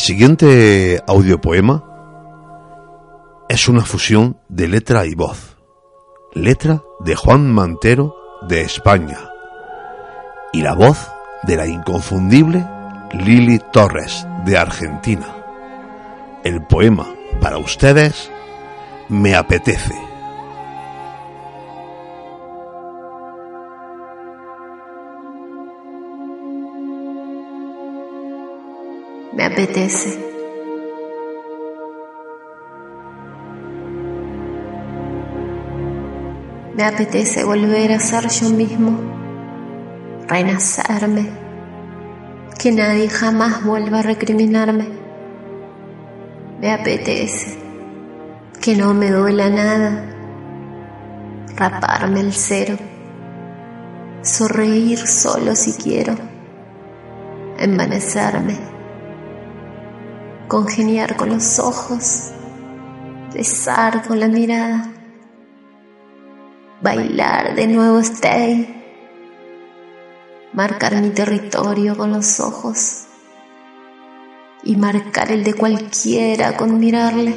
[0.03, 1.81] Siguiente audiopoema
[3.47, 5.55] es una fusión de letra y voz.
[6.33, 8.13] Letra de Juan Mantero
[8.49, 9.17] de España
[10.51, 11.09] y la voz
[11.43, 12.67] de la inconfundible
[13.13, 15.27] Lili Torres de Argentina.
[16.43, 17.07] El poema
[17.39, 18.29] para ustedes
[19.07, 19.95] me apetece.
[29.35, 30.19] Me apetece.
[36.75, 38.99] Me apetece volver a ser yo mismo,
[40.27, 41.29] renacerme,
[42.59, 44.87] que nadie jamás vuelva a recriminarme.
[46.61, 47.57] Me apetece
[48.61, 50.05] que no me duela nada,
[51.55, 52.75] raparme el cero,
[54.21, 56.15] sonreír solo si quiero,
[57.57, 58.72] envanecerme,
[60.53, 62.29] congeniar con los ojos,
[63.33, 64.87] besar con la mirada
[66.79, 68.67] bailar de nuevo stay,
[70.53, 73.05] marcar mi territorio con los ojos
[74.63, 77.33] y marcar el de cualquiera con mirarle,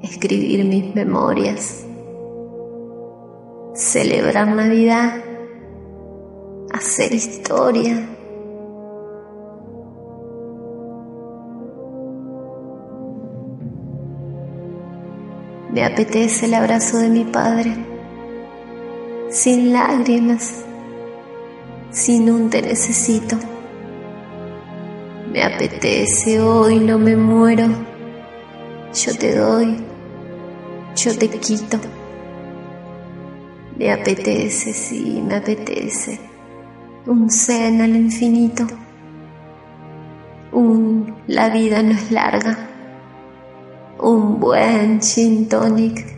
[0.00, 1.84] escribir mis memorias,
[3.74, 5.24] celebrar Navidad,
[6.72, 8.14] hacer historia.
[15.74, 17.74] Me apetece el abrazo de mi padre
[19.34, 20.64] sin lágrimas,
[21.90, 23.36] sin un te necesito.
[25.32, 27.66] Me apetece hoy, no me muero.
[28.94, 29.78] Yo te doy,
[30.94, 31.80] yo te quito.
[33.76, 36.20] Me apetece, sí, me apetece.
[37.06, 38.64] Un zen al infinito.
[40.52, 42.63] Un la vida no es larga.
[44.40, 46.14] Buen gin tonic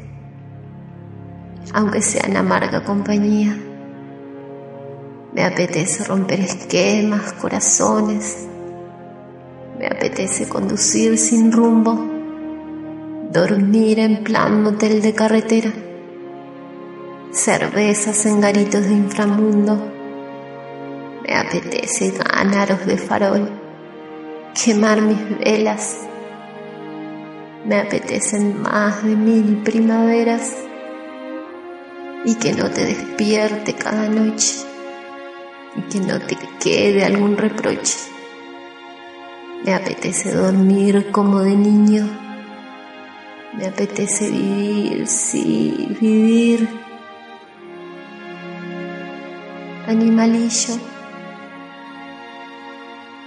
[1.77, 3.55] aunque sea en amarga compañía.
[5.35, 8.47] Me apetece romper esquemas, corazones.
[9.79, 11.93] Me apetece conducir sin rumbo,
[13.31, 15.71] dormir en plan motel de carretera,
[17.31, 19.93] cervezas en garitos de inframundo.
[21.29, 23.51] Me apetece ganaros de farol,
[24.55, 26.07] quemar mis velas.
[27.67, 30.57] Me apetecen más de mil primaveras
[32.25, 34.59] y que no te despierte cada noche
[35.75, 37.99] y que no te quede algún reproche.
[39.65, 42.09] Me apetece dormir como de niño.
[43.59, 46.69] Me apetece vivir, sí, vivir.
[49.89, 50.75] Animalillo.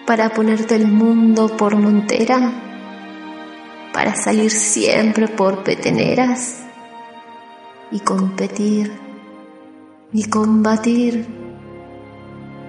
[0.07, 2.68] Para ponerte el mundo por montera.
[3.99, 6.61] Para salir siempre por peteneras
[7.91, 8.93] y competir
[10.13, 11.27] y combatir,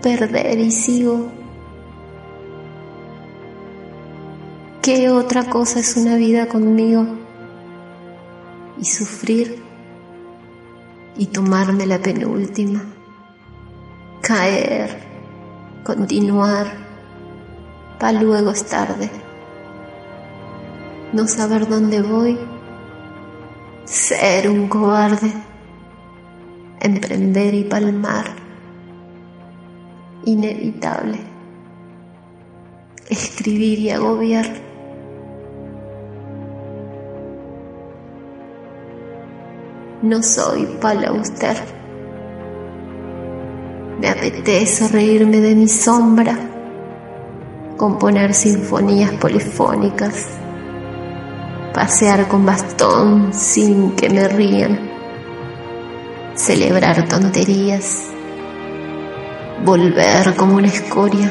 [0.03, 1.29] perder y sigo.
[4.83, 7.07] ¿Qué otra cosa es una vida conmigo?
[8.81, 9.63] Y sufrir
[11.17, 12.83] y tomarme la penúltima,
[14.21, 14.99] caer,
[15.85, 16.67] continuar,
[18.01, 19.30] para luego es tarde,
[21.13, 22.39] no saber dónde voy,
[23.85, 25.33] ser un cobarde,
[26.81, 28.27] emprender y palmar,
[30.25, 31.19] inevitable,
[33.09, 34.47] escribir y agobiar.
[40.03, 41.57] No soy Palauster.
[44.01, 46.39] Me apetece reírme de mi sombra,
[47.77, 50.29] componer sinfonías polifónicas,
[51.73, 54.91] pasear con bastón sin que me rían,
[56.35, 58.09] celebrar tonterías,
[59.65, 61.31] volver como una escoria.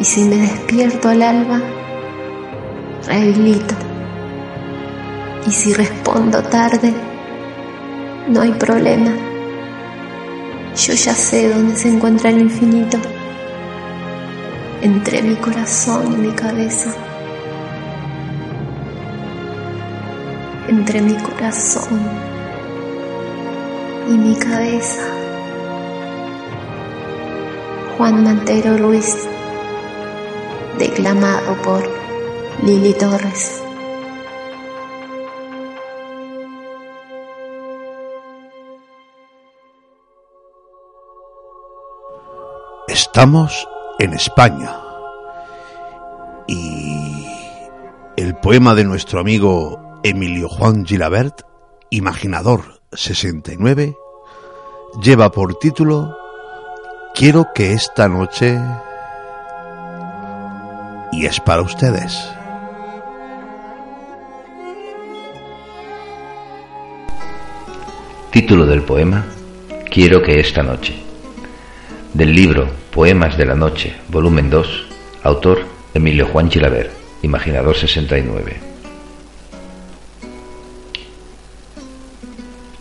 [0.00, 1.60] Y si me despierto al alba,
[3.06, 3.74] rehabilito
[5.46, 6.92] y si respondo tarde,
[8.28, 9.10] no hay problema.
[10.76, 12.98] Yo ya sé dónde se encuentra el infinito,
[14.80, 17.11] entre mi corazón y mi cabeza.
[20.72, 22.00] Entre mi corazón
[24.08, 25.02] y mi cabeza.
[27.98, 29.28] Juan Mantero Ruiz,
[30.78, 31.86] declamado por
[32.64, 33.62] Lili Torres.
[42.88, 43.68] Estamos
[43.98, 44.74] en España
[46.46, 47.26] y
[48.16, 51.42] el poema de nuestro amigo Emilio Juan Gilabert,
[51.90, 53.94] Imaginador 69,
[55.00, 56.18] lleva por título
[57.14, 58.58] Quiero que esta noche...
[61.12, 62.32] y es para ustedes.
[68.32, 69.24] Título del poema
[69.88, 70.96] Quiero que esta noche.
[72.12, 74.86] Del libro Poemas de la Noche, volumen 2,
[75.22, 75.60] autor
[75.94, 76.90] Emilio Juan Chilaver,
[77.22, 78.71] Imaginador 69.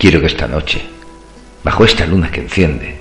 [0.01, 0.81] Quiero que esta noche,
[1.63, 2.97] bajo esta luna que enciende,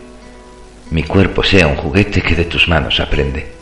[0.91, 3.53] mi cuerpo sea un juguete que de tus manos aprende.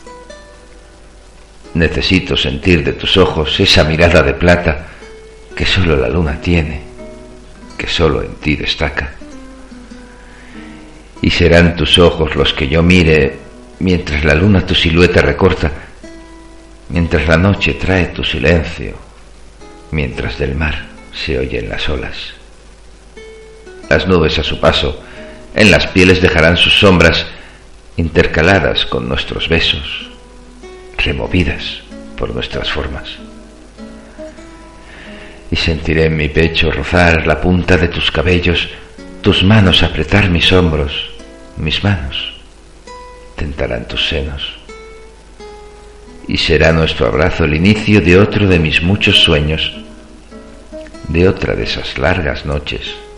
[1.73, 4.87] Necesito sentir de tus ojos esa mirada de plata
[5.55, 6.81] que solo la luna tiene,
[7.77, 9.13] que solo en ti destaca
[11.21, 13.37] y serán tus ojos los que yo mire
[13.79, 15.71] mientras la luna tu silueta recorta,
[16.89, 18.95] mientras la noche trae tu silencio,
[19.91, 22.38] mientras del mar se oyen las olas.
[23.89, 25.01] Las nubes a su paso
[25.55, 27.25] en las pieles dejarán sus sombras
[27.97, 30.11] intercaladas con nuestros besos,
[30.97, 31.81] removidas
[32.15, 33.09] por nuestras formas.
[35.49, 38.69] Y sentiré en mi pecho rozar la punta de tus cabellos,
[39.21, 41.09] tus manos apretar mis hombros,
[41.57, 42.33] mis manos
[43.35, 44.59] tentarán tus senos.
[46.27, 49.73] Y será nuestro abrazo el inicio de otro de mis muchos sueños,
[51.07, 53.08] de otra de esas largas noches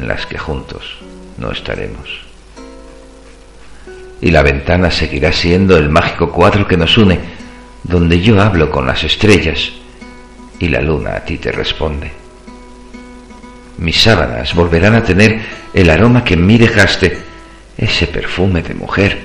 [0.00, 0.98] en las que juntos
[1.38, 2.20] no estaremos.
[4.20, 7.18] Y la ventana seguirá siendo el mágico cuadro que nos une,
[7.82, 9.72] donde yo hablo con las estrellas
[10.58, 12.10] y la luna a ti te responde.
[13.78, 15.40] Mis sábanas volverán a tener
[15.72, 17.18] el aroma que en mí dejaste,
[17.78, 19.18] ese perfume de mujer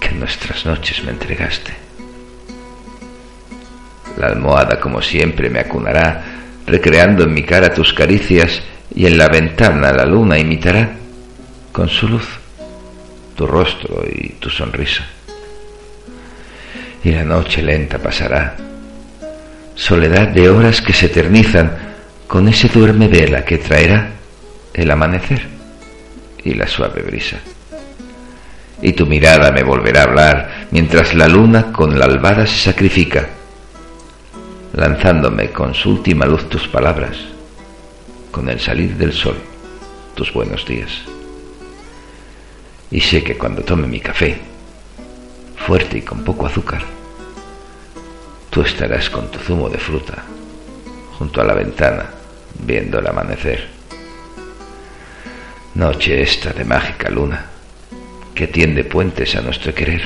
[0.00, 1.72] que en nuestras noches me entregaste.
[4.16, 6.24] La almohada, como siempre, me acunará,
[6.66, 8.62] recreando en mi cara tus caricias,
[8.98, 10.90] y en la ventana la luna imitará,
[11.70, 12.26] con su luz,
[13.36, 15.06] tu rostro y tu sonrisa.
[17.04, 18.56] Y la noche lenta pasará,
[19.76, 21.70] soledad de horas que se eternizan,
[22.26, 24.10] con ese duerme vela que traerá
[24.74, 25.46] el amanecer
[26.42, 27.36] y la suave brisa.
[28.82, 33.28] Y tu mirada me volverá a hablar mientras la luna con la albada se sacrifica,
[34.72, 37.37] lanzándome con su última luz tus palabras,
[38.30, 39.36] con el salir del sol
[40.14, 40.90] tus buenos días.
[42.90, 44.40] Y sé que cuando tome mi café,
[45.56, 46.82] fuerte y con poco azúcar,
[48.50, 50.24] tú estarás con tu zumo de fruta
[51.18, 52.10] junto a la ventana
[52.64, 53.68] viendo el amanecer.
[55.74, 57.46] Noche esta de mágica luna
[58.34, 60.02] que tiende puentes a nuestro querer,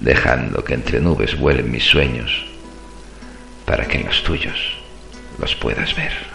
[0.00, 2.46] dejando que entre nubes vuelen mis sueños
[3.64, 4.78] para que en los tuyos
[5.38, 6.33] los puedas ver.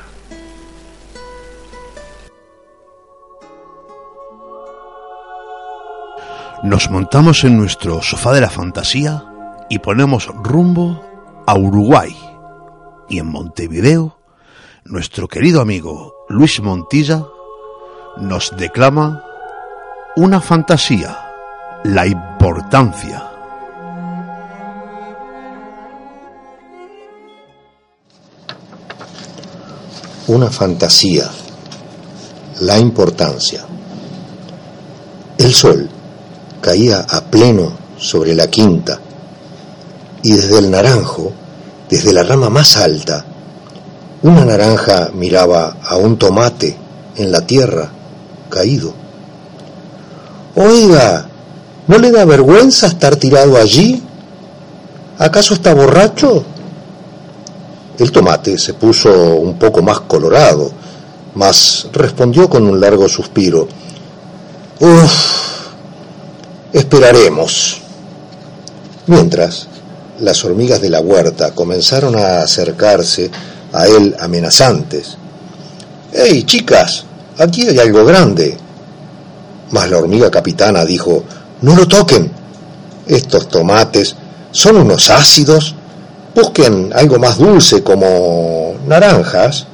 [6.61, 9.23] Nos montamos en nuestro sofá de la fantasía
[9.69, 11.01] y ponemos rumbo
[11.47, 12.13] a Uruguay.
[13.07, 14.19] Y en Montevideo,
[14.83, 17.25] nuestro querido amigo Luis Montilla
[18.17, 19.23] nos declama
[20.17, 21.17] una fantasía,
[21.85, 23.23] la importancia.
[30.27, 31.23] Una fantasía,
[32.59, 33.65] la importancia.
[35.37, 35.89] El sol
[36.61, 38.99] caía a pleno sobre la quinta
[40.21, 41.31] y desde el naranjo,
[41.89, 43.25] desde la rama más alta,
[44.21, 46.75] una naranja miraba a un tomate
[47.15, 47.89] en la tierra
[48.49, 48.93] caído.
[50.55, 51.27] Oiga,
[51.87, 54.03] ¿no le da vergüenza estar tirado allí?
[55.17, 56.43] ¿Acaso está borracho?
[57.97, 60.71] El tomate se puso un poco más colorado,
[61.35, 63.67] mas respondió con un largo suspiro.
[64.79, 65.58] Uf,
[66.73, 67.81] esperaremos.
[69.07, 69.67] Mientras,
[70.19, 73.31] las hormigas de la huerta comenzaron a acercarse
[73.73, 75.17] a él amenazantes.
[76.13, 77.05] ¡Ey, chicas!
[77.37, 78.57] Aquí hay algo grande.
[79.71, 81.23] Mas la hormiga capitana dijo,
[81.61, 82.31] no lo toquen.
[83.07, 84.15] Estos tomates
[84.51, 85.75] son unos ácidos.
[86.35, 89.67] Busquen algo más dulce como naranjas.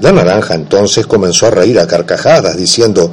[0.00, 3.12] La naranja entonces comenzó a reír a carcajadas diciendo,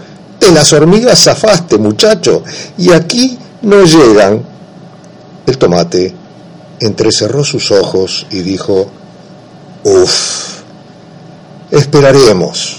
[0.51, 2.43] las hormigas zafaste, muchacho,
[2.77, 4.43] y aquí no llegan.
[5.45, 6.13] El tomate
[6.79, 8.89] entrecerró sus ojos y dijo,
[9.83, 10.61] Uf,
[11.71, 12.77] esperaremos.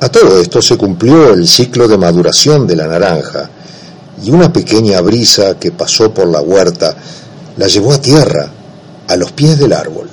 [0.00, 3.50] A todo esto se cumplió el ciclo de maduración de la naranja
[4.24, 6.96] y una pequeña brisa que pasó por la huerta
[7.56, 8.48] la llevó a tierra,
[9.08, 10.08] a los pies del árbol.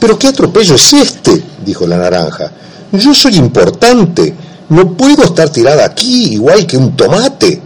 [0.00, 2.50] Pero qué atropello es este, dijo la naranja.
[2.92, 4.34] Yo soy importante,
[4.68, 7.60] no puedo estar tirada aquí igual que un tomate.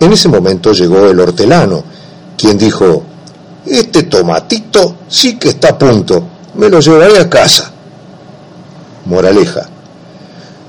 [0.00, 1.82] En ese momento llegó el hortelano,
[2.36, 3.02] quien dijo,
[3.64, 6.22] este tomatito sí que está a punto,
[6.54, 7.72] me lo llevaré a casa.
[9.06, 9.68] Moraleja,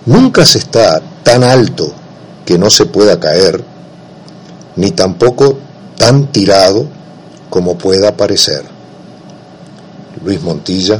[0.05, 1.91] nunca se está tan alto
[2.45, 3.63] que no se pueda caer,
[4.76, 5.57] ni tampoco
[5.97, 6.88] tan tirado
[7.49, 8.63] como pueda parecer.
[10.24, 10.99] Luis Montilla,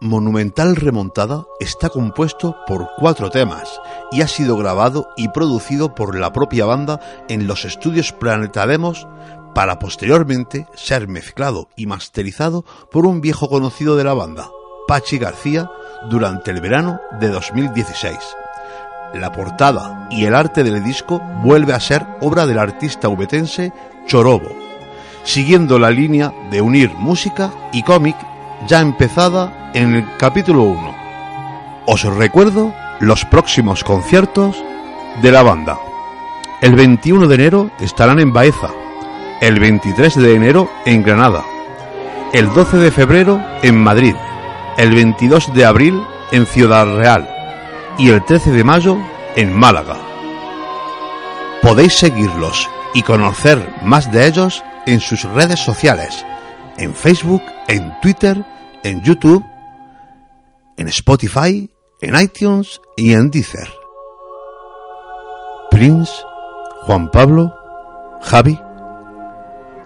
[0.00, 3.80] Monumental Remontada está compuesto por cuatro temas
[4.12, 9.08] y ha sido grabado y producido por la propia banda en los estudios Planeta Demos
[9.56, 14.48] para posteriormente ser mezclado y masterizado por un viejo conocido de la banda,
[14.86, 15.68] Pachi García,
[16.08, 18.16] durante el verano de 2016.
[19.14, 23.72] La portada y el arte del disco vuelve a ser obra del artista ubetense
[24.06, 24.54] Chorobo,
[25.24, 28.16] siguiendo la línea de unir música y cómic
[28.66, 30.94] ya empezada en el capítulo 1.
[31.86, 34.62] Os recuerdo los próximos conciertos
[35.22, 35.78] de la banda.
[36.60, 38.68] El 21 de enero estarán en Baeza,
[39.40, 41.44] el 23 de enero en Granada,
[42.32, 44.14] el 12 de febrero en Madrid,
[44.76, 46.02] el 22 de abril
[46.32, 47.28] en Ciudad Real
[47.96, 48.98] y el 13 de mayo
[49.36, 49.96] en Málaga.
[51.62, 56.24] Podéis seguirlos y conocer más de ellos en sus redes sociales,
[56.78, 58.44] en Facebook, en Twitter,
[58.82, 59.44] en YouTube,
[60.76, 61.70] en Spotify,
[62.00, 63.68] en iTunes y en Deezer.
[65.70, 66.12] Prince,
[66.82, 67.54] Juan Pablo,
[68.22, 68.58] Javi.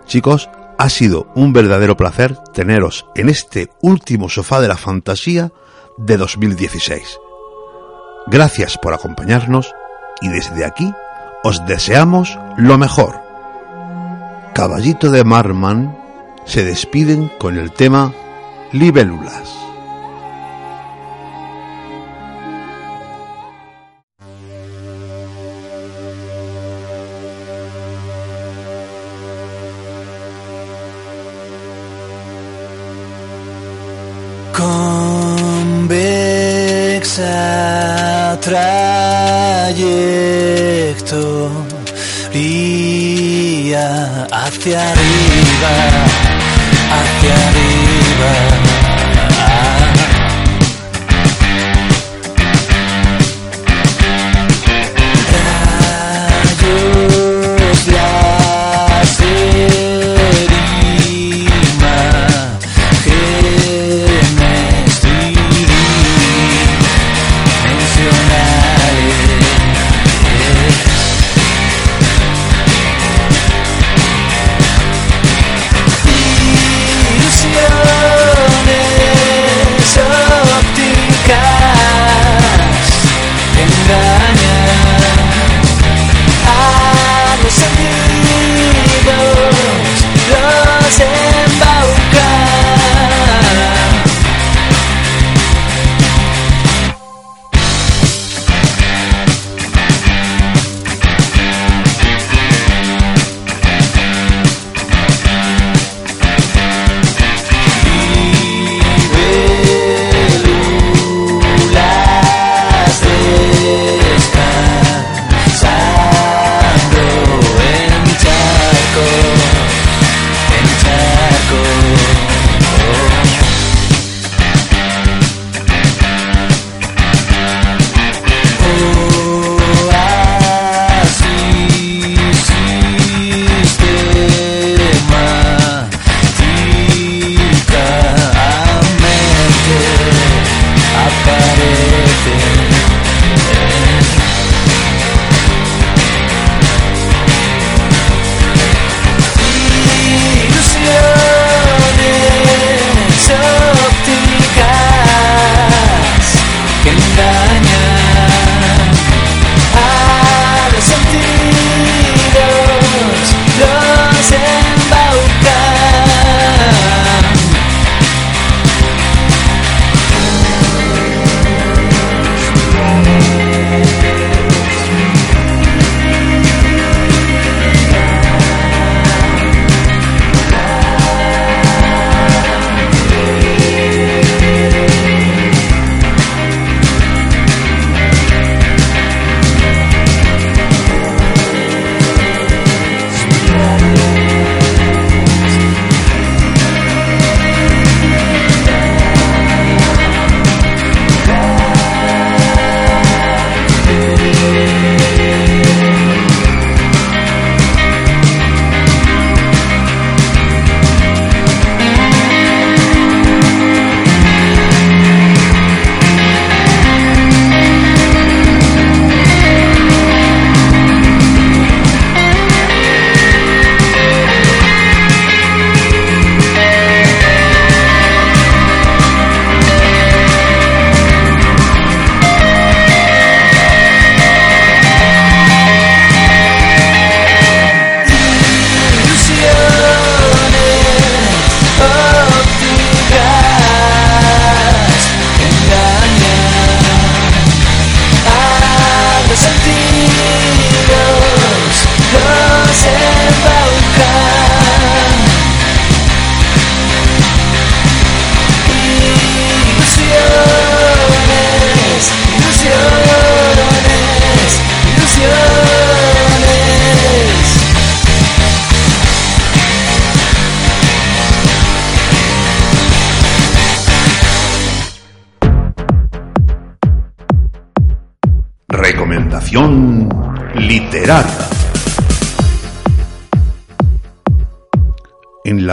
[0.06, 5.52] Chicos, ha sido un verdadero placer teneros en este último sofá de la fantasía
[5.96, 7.18] de 2016.
[8.26, 9.74] Gracias por acompañarnos
[10.20, 10.92] y desde aquí
[11.42, 13.20] os deseamos lo mejor.
[14.54, 16.01] Caballito de Marman
[16.44, 18.12] se despiden con el tema
[18.72, 19.50] Libélulas.
[34.52, 35.98] Convexa
[38.40, 39.22] trayecto
[44.32, 46.31] hacia arriba,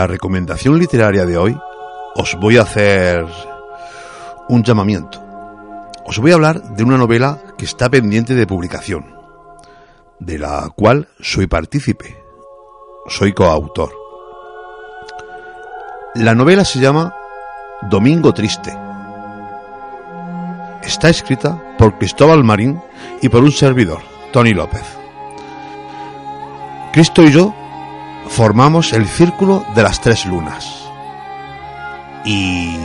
[0.00, 1.54] la recomendación literaria de hoy
[2.14, 3.22] os voy a hacer
[4.48, 5.22] un llamamiento.
[6.06, 9.14] Os voy a hablar de una novela que está pendiente de publicación,
[10.18, 12.16] de la cual soy partícipe,
[13.08, 13.92] soy coautor.
[16.14, 17.14] La novela se llama
[17.82, 18.74] Domingo Triste.
[20.82, 22.80] Está escrita por Cristóbal Marín
[23.20, 24.00] y por un servidor,
[24.32, 24.96] Tony López.
[26.90, 27.54] Cristo y yo
[28.30, 30.88] formamos el círculo de las tres lunas.
[32.24, 32.76] Y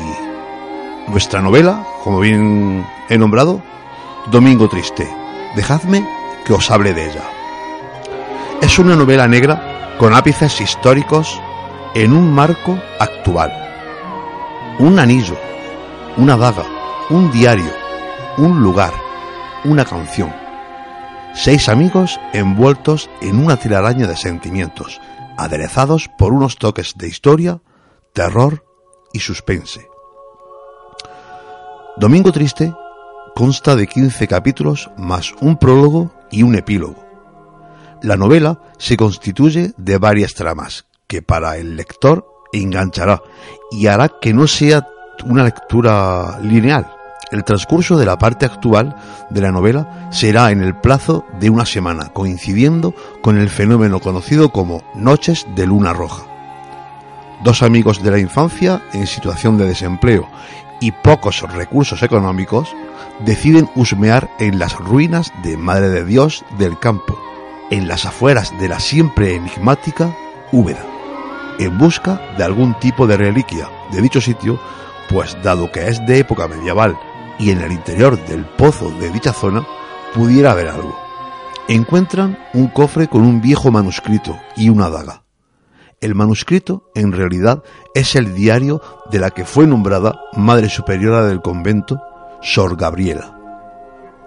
[1.07, 3.61] nuestra novela, como bien he nombrado,
[4.31, 5.07] Domingo Triste.
[5.55, 6.05] Dejadme
[6.45, 7.23] que os hable de ella.
[8.61, 11.39] Es una novela negra con ápices históricos
[11.93, 13.53] en un marco actual.
[14.79, 15.37] Un anillo,
[16.17, 16.65] una daga,
[17.09, 17.71] un diario,
[18.37, 18.93] un lugar,
[19.63, 20.33] una canción.
[21.33, 25.01] Seis amigos envueltos en una telaraña de sentimientos,
[25.38, 27.61] aderezados por unos toques de historia,
[28.13, 28.65] terror
[29.13, 29.88] y suspense.
[31.97, 32.73] Domingo Triste
[33.36, 37.05] consta de 15 capítulos más un prólogo y un epílogo.
[38.01, 43.21] La novela se constituye de varias tramas que para el lector enganchará
[43.71, 44.88] y hará que no sea
[45.25, 46.94] una lectura lineal.
[47.36, 48.95] El transcurso de la parte actual
[49.29, 54.53] de la novela será en el plazo de una semana, coincidiendo con el fenómeno conocido
[54.53, 56.23] como Noches de Luna Roja.
[57.43, 60.29] Dos amigos de la infancia en situación de desempleo
[60.79, 62.73] y pocos recursos económicos
[63.25, 67.19] deciden husmear en las ruinas de Madre de Dios del campo,
[67.69, 70.15] en las afueras de la siempre enigmática
[70.53, 70.86] Úbeda,
[71.59, 74.57] en busca de algún tipo de reliquia de dicho sitio,
[75.09, 76.97] pues dado que es de época medieval
[77.39, 79.65] y en el interior del pozo de dicha zona
[80.13, 80.95] pudiera haber algo.
[81.67, 85.23] Encuentran un cofre con un viejo manuscrito y una daga.
[86.01, 87.63] El manuscrito, en realidad,
[87.93, 91.99] es el diario de la que fue nombrada Madre Superiora del convento,
[92.41, 93.36] Sor Gabriela.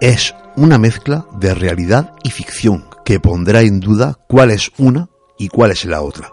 [0.01, 5.47] Es una mezcla de realidad y ficción que pondrá en duda cuál es una y
[5.47, 6.31] cuál es la otra.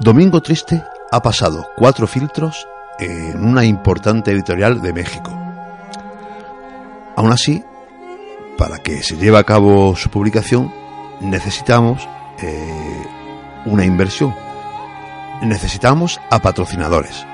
[0.00, 2.66] Domingo Triste ha pasado cuatro filtros
[2.98, 5.30] en una importante editorial de México.
[7.16, 7.64] Aún así,
[8.56, 10.72] para que se lleve a cabo su publicación,
[11.20, 12.08] necesitamos
[12.40, 13.06] eh,
[13.64, 14.34] una inversión.
[15.42, 17.26] Necesitamos a patrocinadores.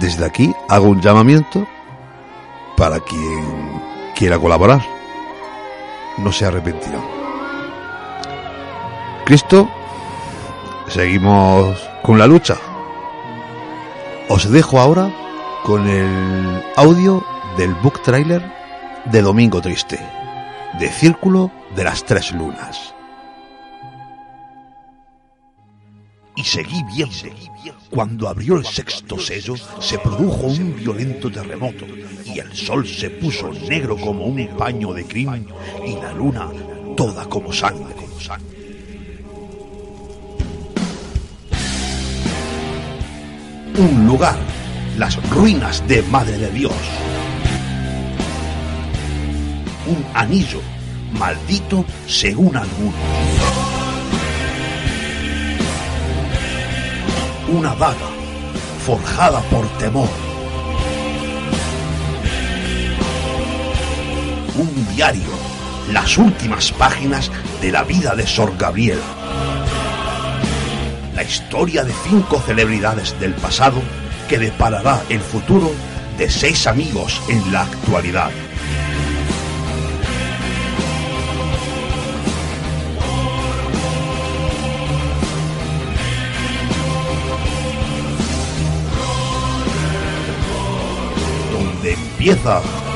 [0.00, 1.66] Desde aquí hago un llamamiento
[2.76, 3.80] para quien
[4.14, 4.82] quiera colaborar.
[6.18, 7.00] No se arrepentirá.
[9.24, 9.68] Cristo,
[10.88, 12.56] seguimos con la lucha.
[14.28, 15.12] Os dejo ahora
[15.64, 17.24] con el audio
[17.56, 18.42] del book trailer
[19.06, 19.98] de Domingo Triste,
[20.78, 22.94] de Círculo de las Tres Lunas.
[26.38, 27.36] y seguí viendo.
[27.90, 31.84] Cuando abrió el sexto sello, se produjo un violento terremoto
[32.24, 35.48] y el sol se puso negro como un paño de crimen
[35.84, 36.48] y la luna
[36.96, 37.96] toda como sangre.
[43.76, 44.36] Un lugar,
[44.96, 46.72] las ruinas de Madre de Dios.
[49.86, 50.60] Un anillo,
[51.12, 52.94] maldito según algunos.
[57.50, 58.10] una daga
[58.84, 60.08] forjada por temor.
[64.56, 65.30] Un diario,
[65.92, 67.30] las últimas páginas
[67.62, 69.27] de la vida de Sor Gabriela.
[71.18, 73.82] La historia de cinco celebridades del pasado
[74.28, 75.72] que deparará el futuro
[76.16, 78.30] de seis amigos en la actualidad.
[91.82, 92.87] empieza.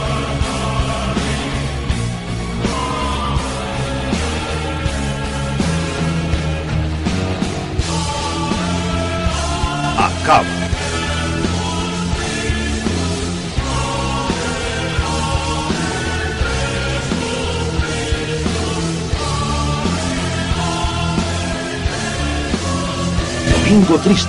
[23.51, 24.29] Domingo Triste,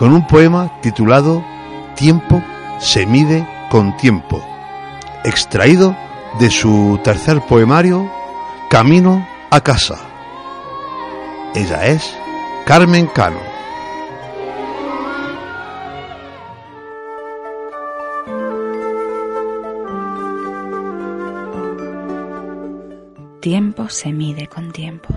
[0.00, 1.44] con un poema titulado
[1.94, 2.42] Tiempo
[2.78, 4.42] se mide con tiempo,
[5.26, 5.94] extraído
[6.38, 8.10] de su tercer poemario
[8.70, 9.98] Camino a casa.
[11.54, 12.16] Ella es
[12.64, 13.40] Carmen Cano.
[23.40, 25.12] Tiempo se mide con tiempo.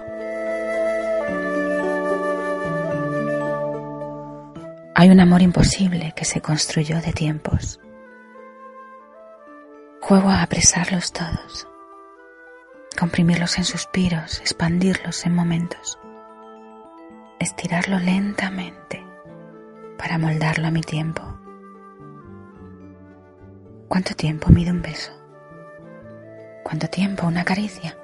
[4.96, 7.80] Hay un amor imposible que se construyó de tiempos.
[10.02, 11.68] Juego a apresarlos todos,
[13.00, 15.98] comprimirlos en suspiros, expandirlos en momentos,
[17.39, 19.04] estirarlo lentamente
[19.98, 21.24] para moldarlo a mi tiempo.
[23.88, 25.12] ¿Cuánto tiempo mide un beso?
[26.64, 27.98] ¿Cuánto tiempo una caricia?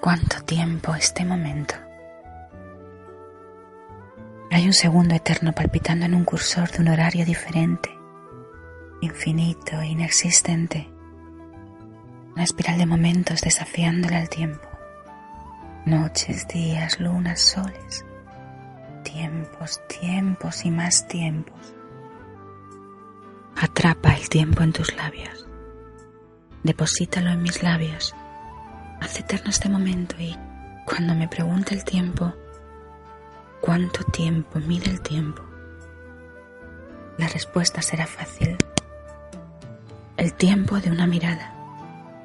[0.00, 1.87] ¿Cuánto tiempo este momento?
[4.50, 7.90] Hay un segundo eterno palpitando en un cursor de un horario diferente,
[9.02, 10.88] infinito e inexistente.
[12.32, 14.66] Una espiral de momentos desafiándole al tiempo.
[15.84, 18.06] Noches, días, lunas, soles.
[19.04, 21.74] Tiempos, tiempos y más tiempos.
[23.54, 25.46] Atrapa el tiempo en tus labios.
[26.62, 28.14] Deposítalo en mis labios.
[29.00, 30.34] Haz eterno este momento y
[30.86, 32.32] cuando me pregunte el tiempo,
[33.60, 35.42] ¿cuánto tiempo mide el tiempo?
[37.16, 38.56] La respuesta será fácil.
[40.16, 41.52] El tiempo de una mirada,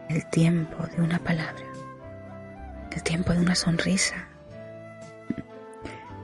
[0.09, 1.65] el tiempo de una palabra,
[2.91, 4.27] el tiempo de una sonrisa,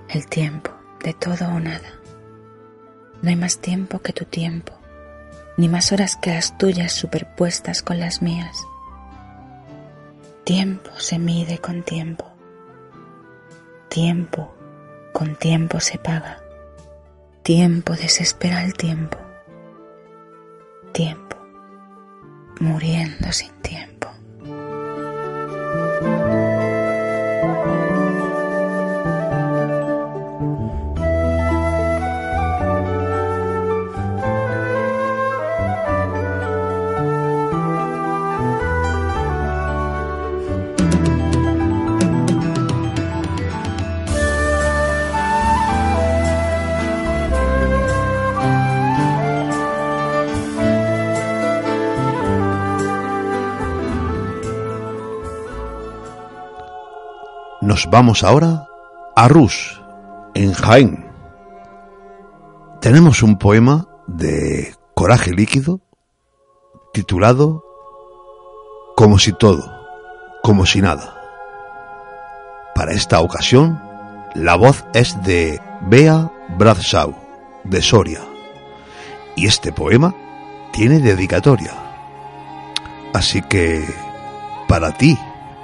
[0.09, 0.71] el tiempo
[1.03, 1.93] de todo o nada.
[3.21, 4.73] No hay más tiempo que tu tiempo,
[5.57, 8.57] ni más horas que las tuyas superpuestas con las mías.
[10.43, 12.25] Tiempo se mide con tiempo.
[13.89, 14.55] Tiempo
[15.19, 16.39] con tiempo se paga.
[17.43, 19.17] Tiempo desespera el tiempo.
[20.93, 21.35] Tiempo
[22.61, 23.98] muriendo sin tiempo.
[57.87, 58.67] Vamos ahora
[59.15, 59.81] a Rus,
[60.33, 61.05] en Jaén.
[62.81, 65.81] Tenemos un poema de Coraje Líquido
[66.93, 67.63] titulado
[68.95, 69.63] Como si todo,
[70.43, 71.15] como si nada.
[72.75, 73.81] Para esta ocasión,
[74.35, 77.13] la voz es de Bea Bradshaw,
[77.63, 78.21] de Soria,
[79.35, 80.15] y este poema
[80.71, 81.73] tiene dedicatoria.
[83.13, 83.85] Así que,
[84.67, 85.17] para ti,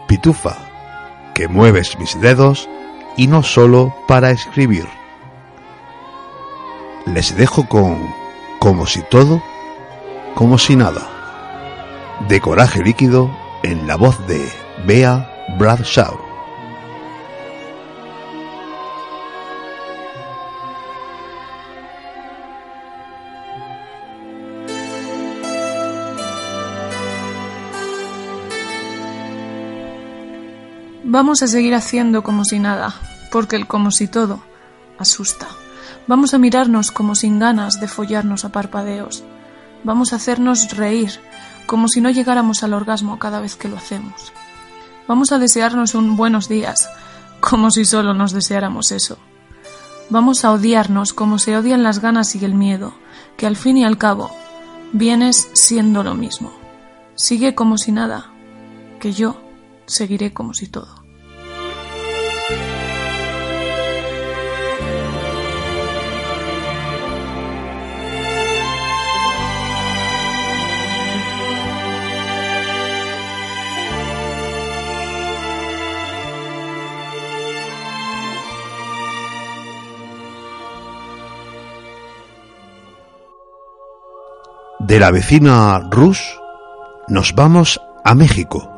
[0.07, 0.64] Pitufa,
[1.35, 2.67] que mueves mis dedos
[3.17, 4.87] y no solo para escribir.
[7.05, 7.99] Les dejo con
[8.57, 9.43] como si todo,
[10.33, 11.07] como si nada,
[12.27, 13.29] de coraje líquido
[13.61, 14.49] en la voz de
[14.87, 15.29] Bea
[15.59, 16.24] Bradshaw.
[31.15, 32.93] Vamos a seguir haciendo como si nada,
[33.31, 34.41] porque el como si todo
[34.99, 35.47] asusta.
[36.07, 39.23] Vamos a mirarnos como sin ganas de follarnos a parpadeos.
[39.85, 41.11] Vamos a hacernos reír,
[41.67, 44.33] como si no llegáramos al orgasmo cada vez que lo hacemos.
[45.07, 46.89] Vamos a desearnos un buenos días,
[47.39, 49.17] como si solo nos deseáramos eso.
[50.09, 52.93] Vamos a odiarnos como se odian las ganas y el miedo,
[53.37, 54.31] que al fin y al cabo
[54.91, 56.51] vienes siendo lo mismo.
[57.15, 58.33] Sigue como si nada,
[58.99, 59.39] que yo
[59.85, 61.04] seguiré como si todo.
[84.95, 86.39] De la vecina Rus
[87.09, 88.71] nos vamos a México.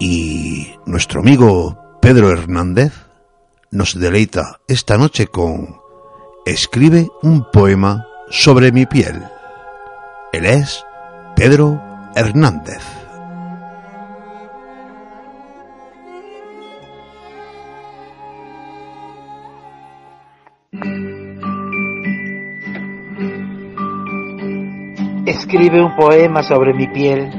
[0.00, 2.92] Y nuestro amigo Pedro Hernández
[3.70, 5.76] nos deleita esta noche con
[6.44, 9.22] Escribe un poema sobre mi piel.
[10.32, 10.84] Él es
[11.36, 11.80] Pedro
[12.16, 12.95] Hernández.
[25.56, 27.30] Escribe un poema sobre mi piel.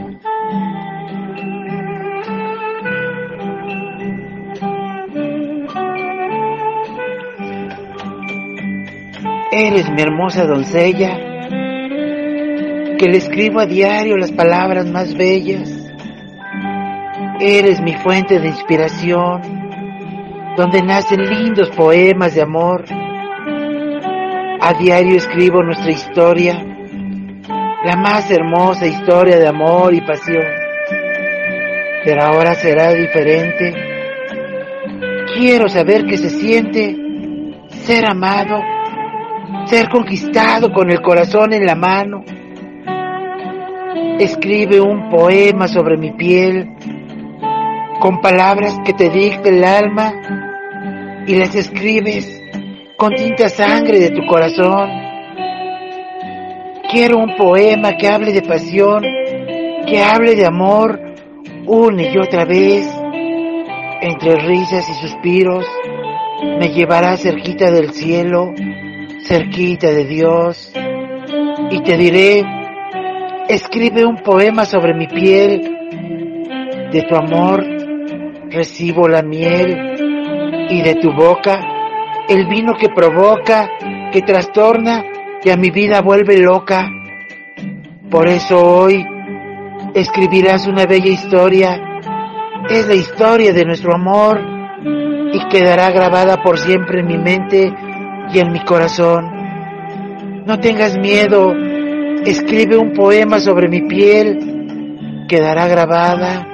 [9.51, 11.15] Eres mi hermosa doncella,
[12.97, 15.69] que le escribo a diario las palabras más bellas.
[17.39, 19.41] Eres mi fuente de inspiración,
[20.57, 22.83] donde nacen lindos poemas de amor.
[24.59, 26.76] A diario escribo nuestra historia,
[27.87, 30.43] la más hermosa historia de amor y pasión.
[32.03, 33.73] Pero ahora será diferente.
[35.35, 36.95] Quiero saber qué se siente
[37.69, 38.61] ser amado
[39.67, 42.23] ser conquistado con el corazón en la mano.
[44.19, 46.69] Escribe un poema sobre mi piel
[47.99, 50.13] con palabras que te dicte el alma
[51.25, 52.41] y las escribes
[52.97, 55.06] con tinta sangre de tu corazón.
[56.91, 59.03] Quiero un poema que hable de pasión,
[59.85, 60.99] que hable de amor
[61.65, 62.87] una y otra vez.
[64.01, 65.65] Entre risas y suspiros
[66.59, 68.53] me llevará cerquita del cielo
[69.27, 70.71] cerquita de Dios
[71.69, 72.45] y te diré,
[73.49, 75.61] escribe un poema sobre mi piel,
[76.91, 77.65] de tu amor
[78.49, 81.59] recibo la miel y de tu boca
[82.29, 83.69] el vino que provoca,
[84.13, 85.03] que trastorna
[85.43, 86.89] y a mi vida vuelve loca.
[88.09, 89.05] Por eso hoy
[89.93, 91.79] escribirás una bella historia,
[92.69, 94.39] es la historia de nuestro amor
[95.33, 97.73] y quedará grabada por siempre en mi mente
[98.33, 99.25] y en mi corazón.
[100.45, 101.53] No tengas miedo,
[102.25, 106.47] escribe un poema sobre mi piel, quedará grabada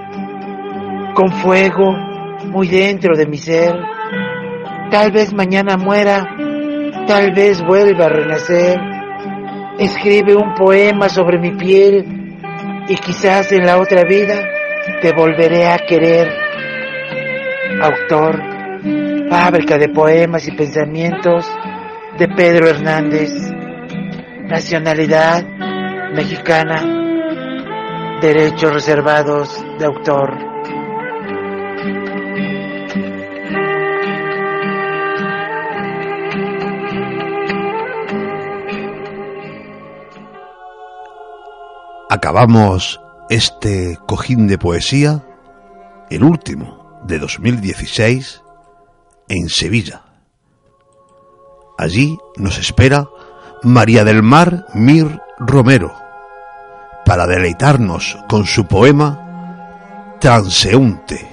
[1.13, 1.93] con fuego
[2.45, 3.75] muy dentro de mi ser.
[4.89, 6.35] Tal vez mañana muera,
[7.05, 8.79] tal vez vuelva a renacer.
[9.79, 12.37] Escribe un poema sobre mi piel
[12.87, 14.47] y quizás en la otra vida
[15.01, 16.31] te volveré a querer.
[17.81, 18.53] Autor
[19.29, 21.49] fábrica de poemas y pensamientos
[22.19, 23.31] de Pedro Hernández,
[24.43, 25.43] nacionalidad
[26.13, 26.83] mexicana,
[28.21, 30.52] derechos reservados de autor.
[42.23, 45.25] Acabamos este cojín de poesía,
[46.09, 48.41] el último de 2016,
[49.27, 50.03] en Sevilla.
[51.77, 53.09] Allí nos espera
[53.61, 55.93] María del Mar Mir Romero
[57.05, 61.32] para deleitarnos con su poema Transeúnte.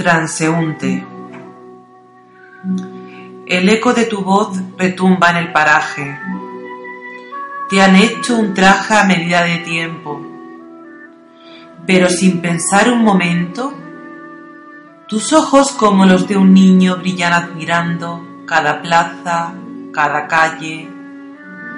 [0.00, 1.04] Transeúnte.
[3.44, 6.18] El eco de tu voz retumba en el paraje.
[7.68, 10.18] Te han hecho un traje a medida de tiempo.
[11.86, 13.74] Pero sin pensar un momento,
[15.06, 19.52] tus ojos como los de un niño brillan admirando cada plaza,
[19.92, 20.88] cada calle,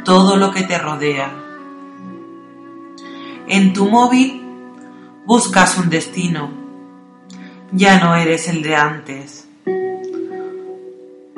[0.04, 1.28] todo lo que te rodea.
[3.48, 4.46] En tu móvil
[5.26, 6.61] buscas un destino.
[7.72, 9.48] Ya no eres el de antes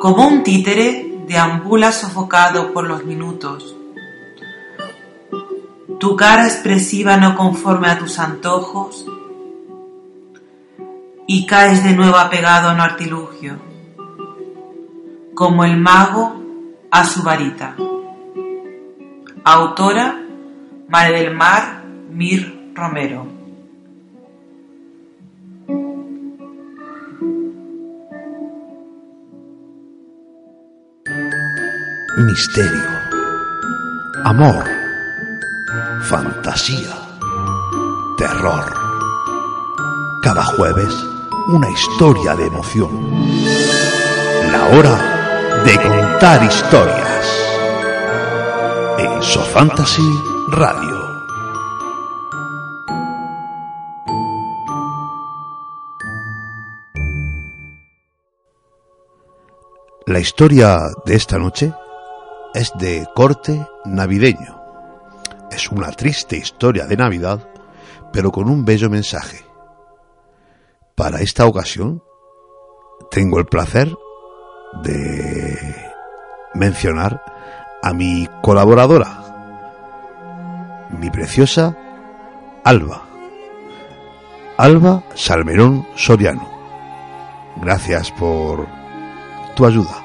[0.05, 3.74] como un títere, deambula sofocado por los minutos.
[5.98, 9.06] Tu cara expresiva no conforme a tus antojos
[11.27, 13.56] y caes de nuevo apegado a un artilugio,
[15.35, 16.36] como el mago
[16.90, 17.74] a su varita.
[19.43, 20.20] Autora
[20.86, 23.34] María del Mar Mir Romero.
[32.16, 32.89] misterio,
[34.23, 34.65] amor,
[36.03, 36.95] fantasía,
[38.16, 38.73] terror.
[40.23, 40.95] Cada jueves
[41.49, 43.11] una historia de emoción.
[44.53, 47.27] La hora de contar historias.
[48.99, 50.09] En Sofantasy
[50.49, 51.05] Radio.
[60.07, 61.73] La historia de esta noche
[62.55, 64.62] es de corte navideño.
[65.51, 67.48] Es una triste historia de Navidad,
[68.12, 69.44] pero con un bello mensaje.
[70.94, 72.02] Para esta ocasión
[73.10, 73.93] tengo el placer
[74.82, 75.74] de
[76.55, 77.22] mencionar
[77.82, 81.76] a mi colaboradora, mi preciosa
[82.64, 83.02] Alba.
[84.56, 86.48] Alba Salmerón Soriano.
[87.56, 88.66] Gracias por
[89.56, 90.03] tu ayuda.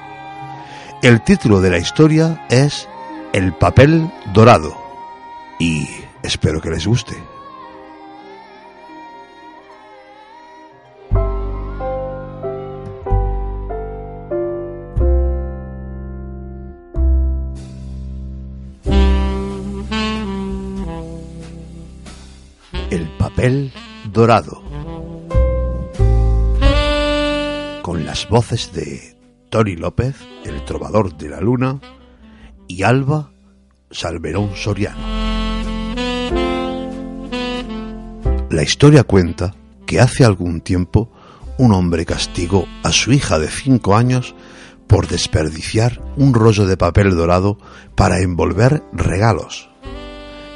[1.02, 2.90] El título de la historia es
[3.32, 4.76] El papel dorado
[5.58, 5.88] y
[6.24, 7.16] espero que les guste.
[22.92, 23.72] El papel
[24.12, 24.62] dorado.
[27.84, 29.19] Con las voces de
[29.50, 30.16] Tony López,
[30.46, 31.80] el trovador de la luna,
[32.68, 33.32] y Alba
[33.92, 35.00] Salmerón Soriano.
[38.50, 39.56] La historia cuenta
[39.86, 41.12] que hace algún tiempo
[41.58, 44.36] un hombre castigó a su hija de cinco años
[44.88, 47.58] por desperdiciar un rollo de papel dorado
[47.96, 49.70] para envolver regalos.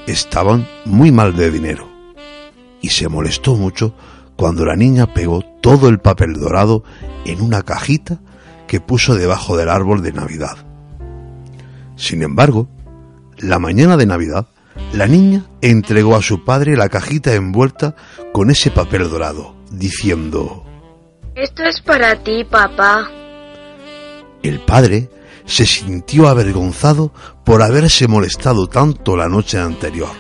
[0.07, 1.87] Estaban muy mal de dinero
[2.81, 3.95] y se molestó mucho
[4.35, 6.83] cuando la niña pegó todo el papel dorado
[7.25, 8.19] en una cajita
[8.73, 10.57] que puso debajo del árbol de Navidad.
[11.95, 12.67] Sin embargo,
[13.37, 14.47] la mañana de Navidad,
[14.93, 17.95] la niña entregó a su padre la cajita envuelta
[18.33, 20.65] con ese papel dorado, diciendo,
[21.35, 23.07] Esto es para ti, papá.
[24.41, 25.11] el padre
[25.45, 27.13] se sintió avergonzado
[27.45, 30.15] por haberse molestado tanto la noche anterior.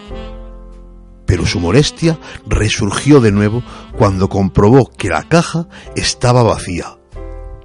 [1.25, 3.63] Pero su molestia resurgió de nuevo
[3.97, 6.97] cuando comprobó que la caja estaba vacía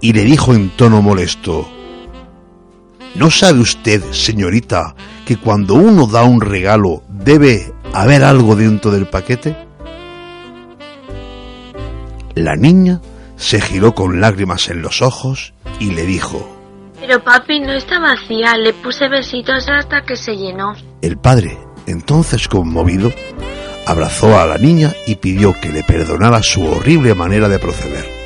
[0.00, 1.68] y le dijo en tono molesto,
[3.14, 4.94] ¿No sabe usted, señorita,
[5.26, 9.56] que cuando uno da un regalo debe haber algo dentro del paquete?
[12.34, 13.00] La niña
[13.36, 16.48] se giró con lágrimas en los ojos y le dijo,
[17.00, 18.56] Pero papi, no está vacía.
[18.56, 20.74] Le puse besitos hasta que se llenó.
[21.02, 23.12] El padre, entonces conmovido,
[23.86, 28.17] abrazó a la niña y pidió que le perdonara su horrible manera de proceder.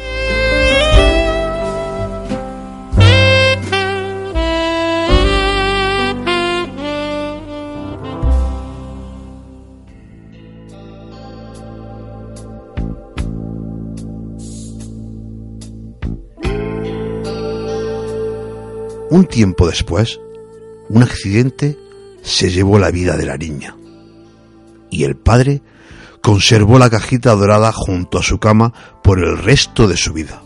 [19.23, 20.19] Un tiempo después,
[20.89, 21.79] un accidente
[22.23, 23.77] se llevó la vida de la niña
[24.91, 25.63] y el padre
[26.21, 30.43] conservó la cajita dorada junto a su cama por el resto de su vida.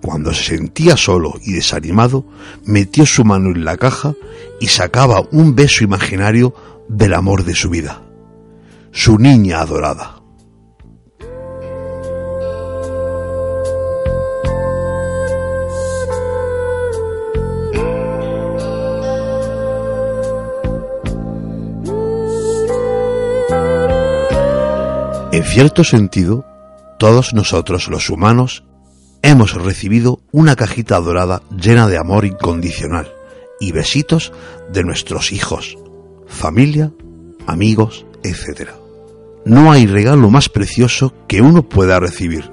[0.00, 2.24] Cuando se sentía solo y desanimado,
[2.64, 4.14] metió su mano en la caja
[4.60, 6.54] y sacaba un beso imaginario
[6.88, 8.00] del amor de su vida,
[8.92, 10.17] su niña adorada.
[25.48, 26.44] Cierto sentido,
[26.98, 28.64] todos nosotros los humanos
[29.22, 33.12] hemos recibido una cajita dorada llena de amor incondicional
[33.58, 34.32] y besitos
[34.70, 35.78] de nuestros hijos,
[36.26, 36.92] familia,
[37.46, 38.70] amigos, etc.
[39.46, 42.52] No hay regalo más precioso que uno pueda recibir.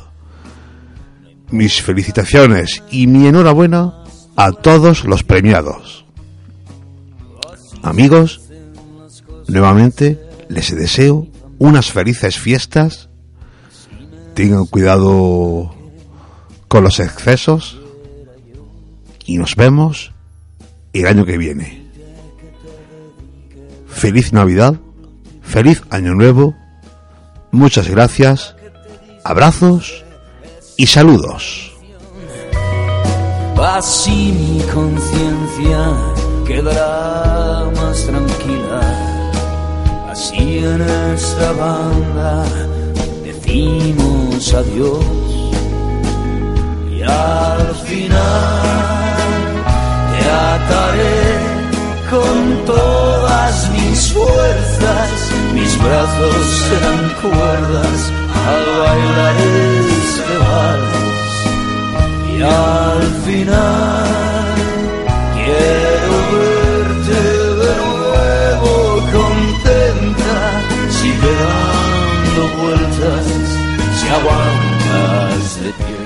[1.50, 4.04] Mis felicitaciones y mi enhorabuena
[4.36, 6.06] a todos los premiados.
[7.82, 8.42] Amigos,
[9.48, 10.20] nuevamente
[10.50, 11.28] les deseo
[11.58, 13.10] unas felices fiestas.
[14.36, 15.77] Tengan cuidado
[16.68, 17.80] con los excesos
[19.26, 20.12] y nos vemos
[20.94, 21.86] el año que viene.
[23.88, 24.76] Feliz Navidad,
[25.42, 26.56] feliz Año Nuevo,
[27.52, 28.56] muchas gracias,
[29.24, 30.06] abrazos
[30.78, 31.68] y saludos.
[33.60, 35.94] Así mi conciencia
[36.46, 38.82] quedará más tranquila.
[40.10, 42.46] Así en esta banda
[43.24, 45.27] decimos adiós
[47.08, 49.18] al final
[50.12, 51.58] te ataré
[52.10, 55.12] con todas mis fuerzas,
[55.54, 58.00] mis brazos serán cuerdas
[58.48, 61.38] al bailar este vals
[62.34, 64.56] y al final
[65.36, 67.20] quiero verte
[67.64, 68.72] de nuevo
[69.18, 70.36] contenta
[70.90, 73.26] si te dando vueltas
[73.98, 75.97] si aguantas de pie.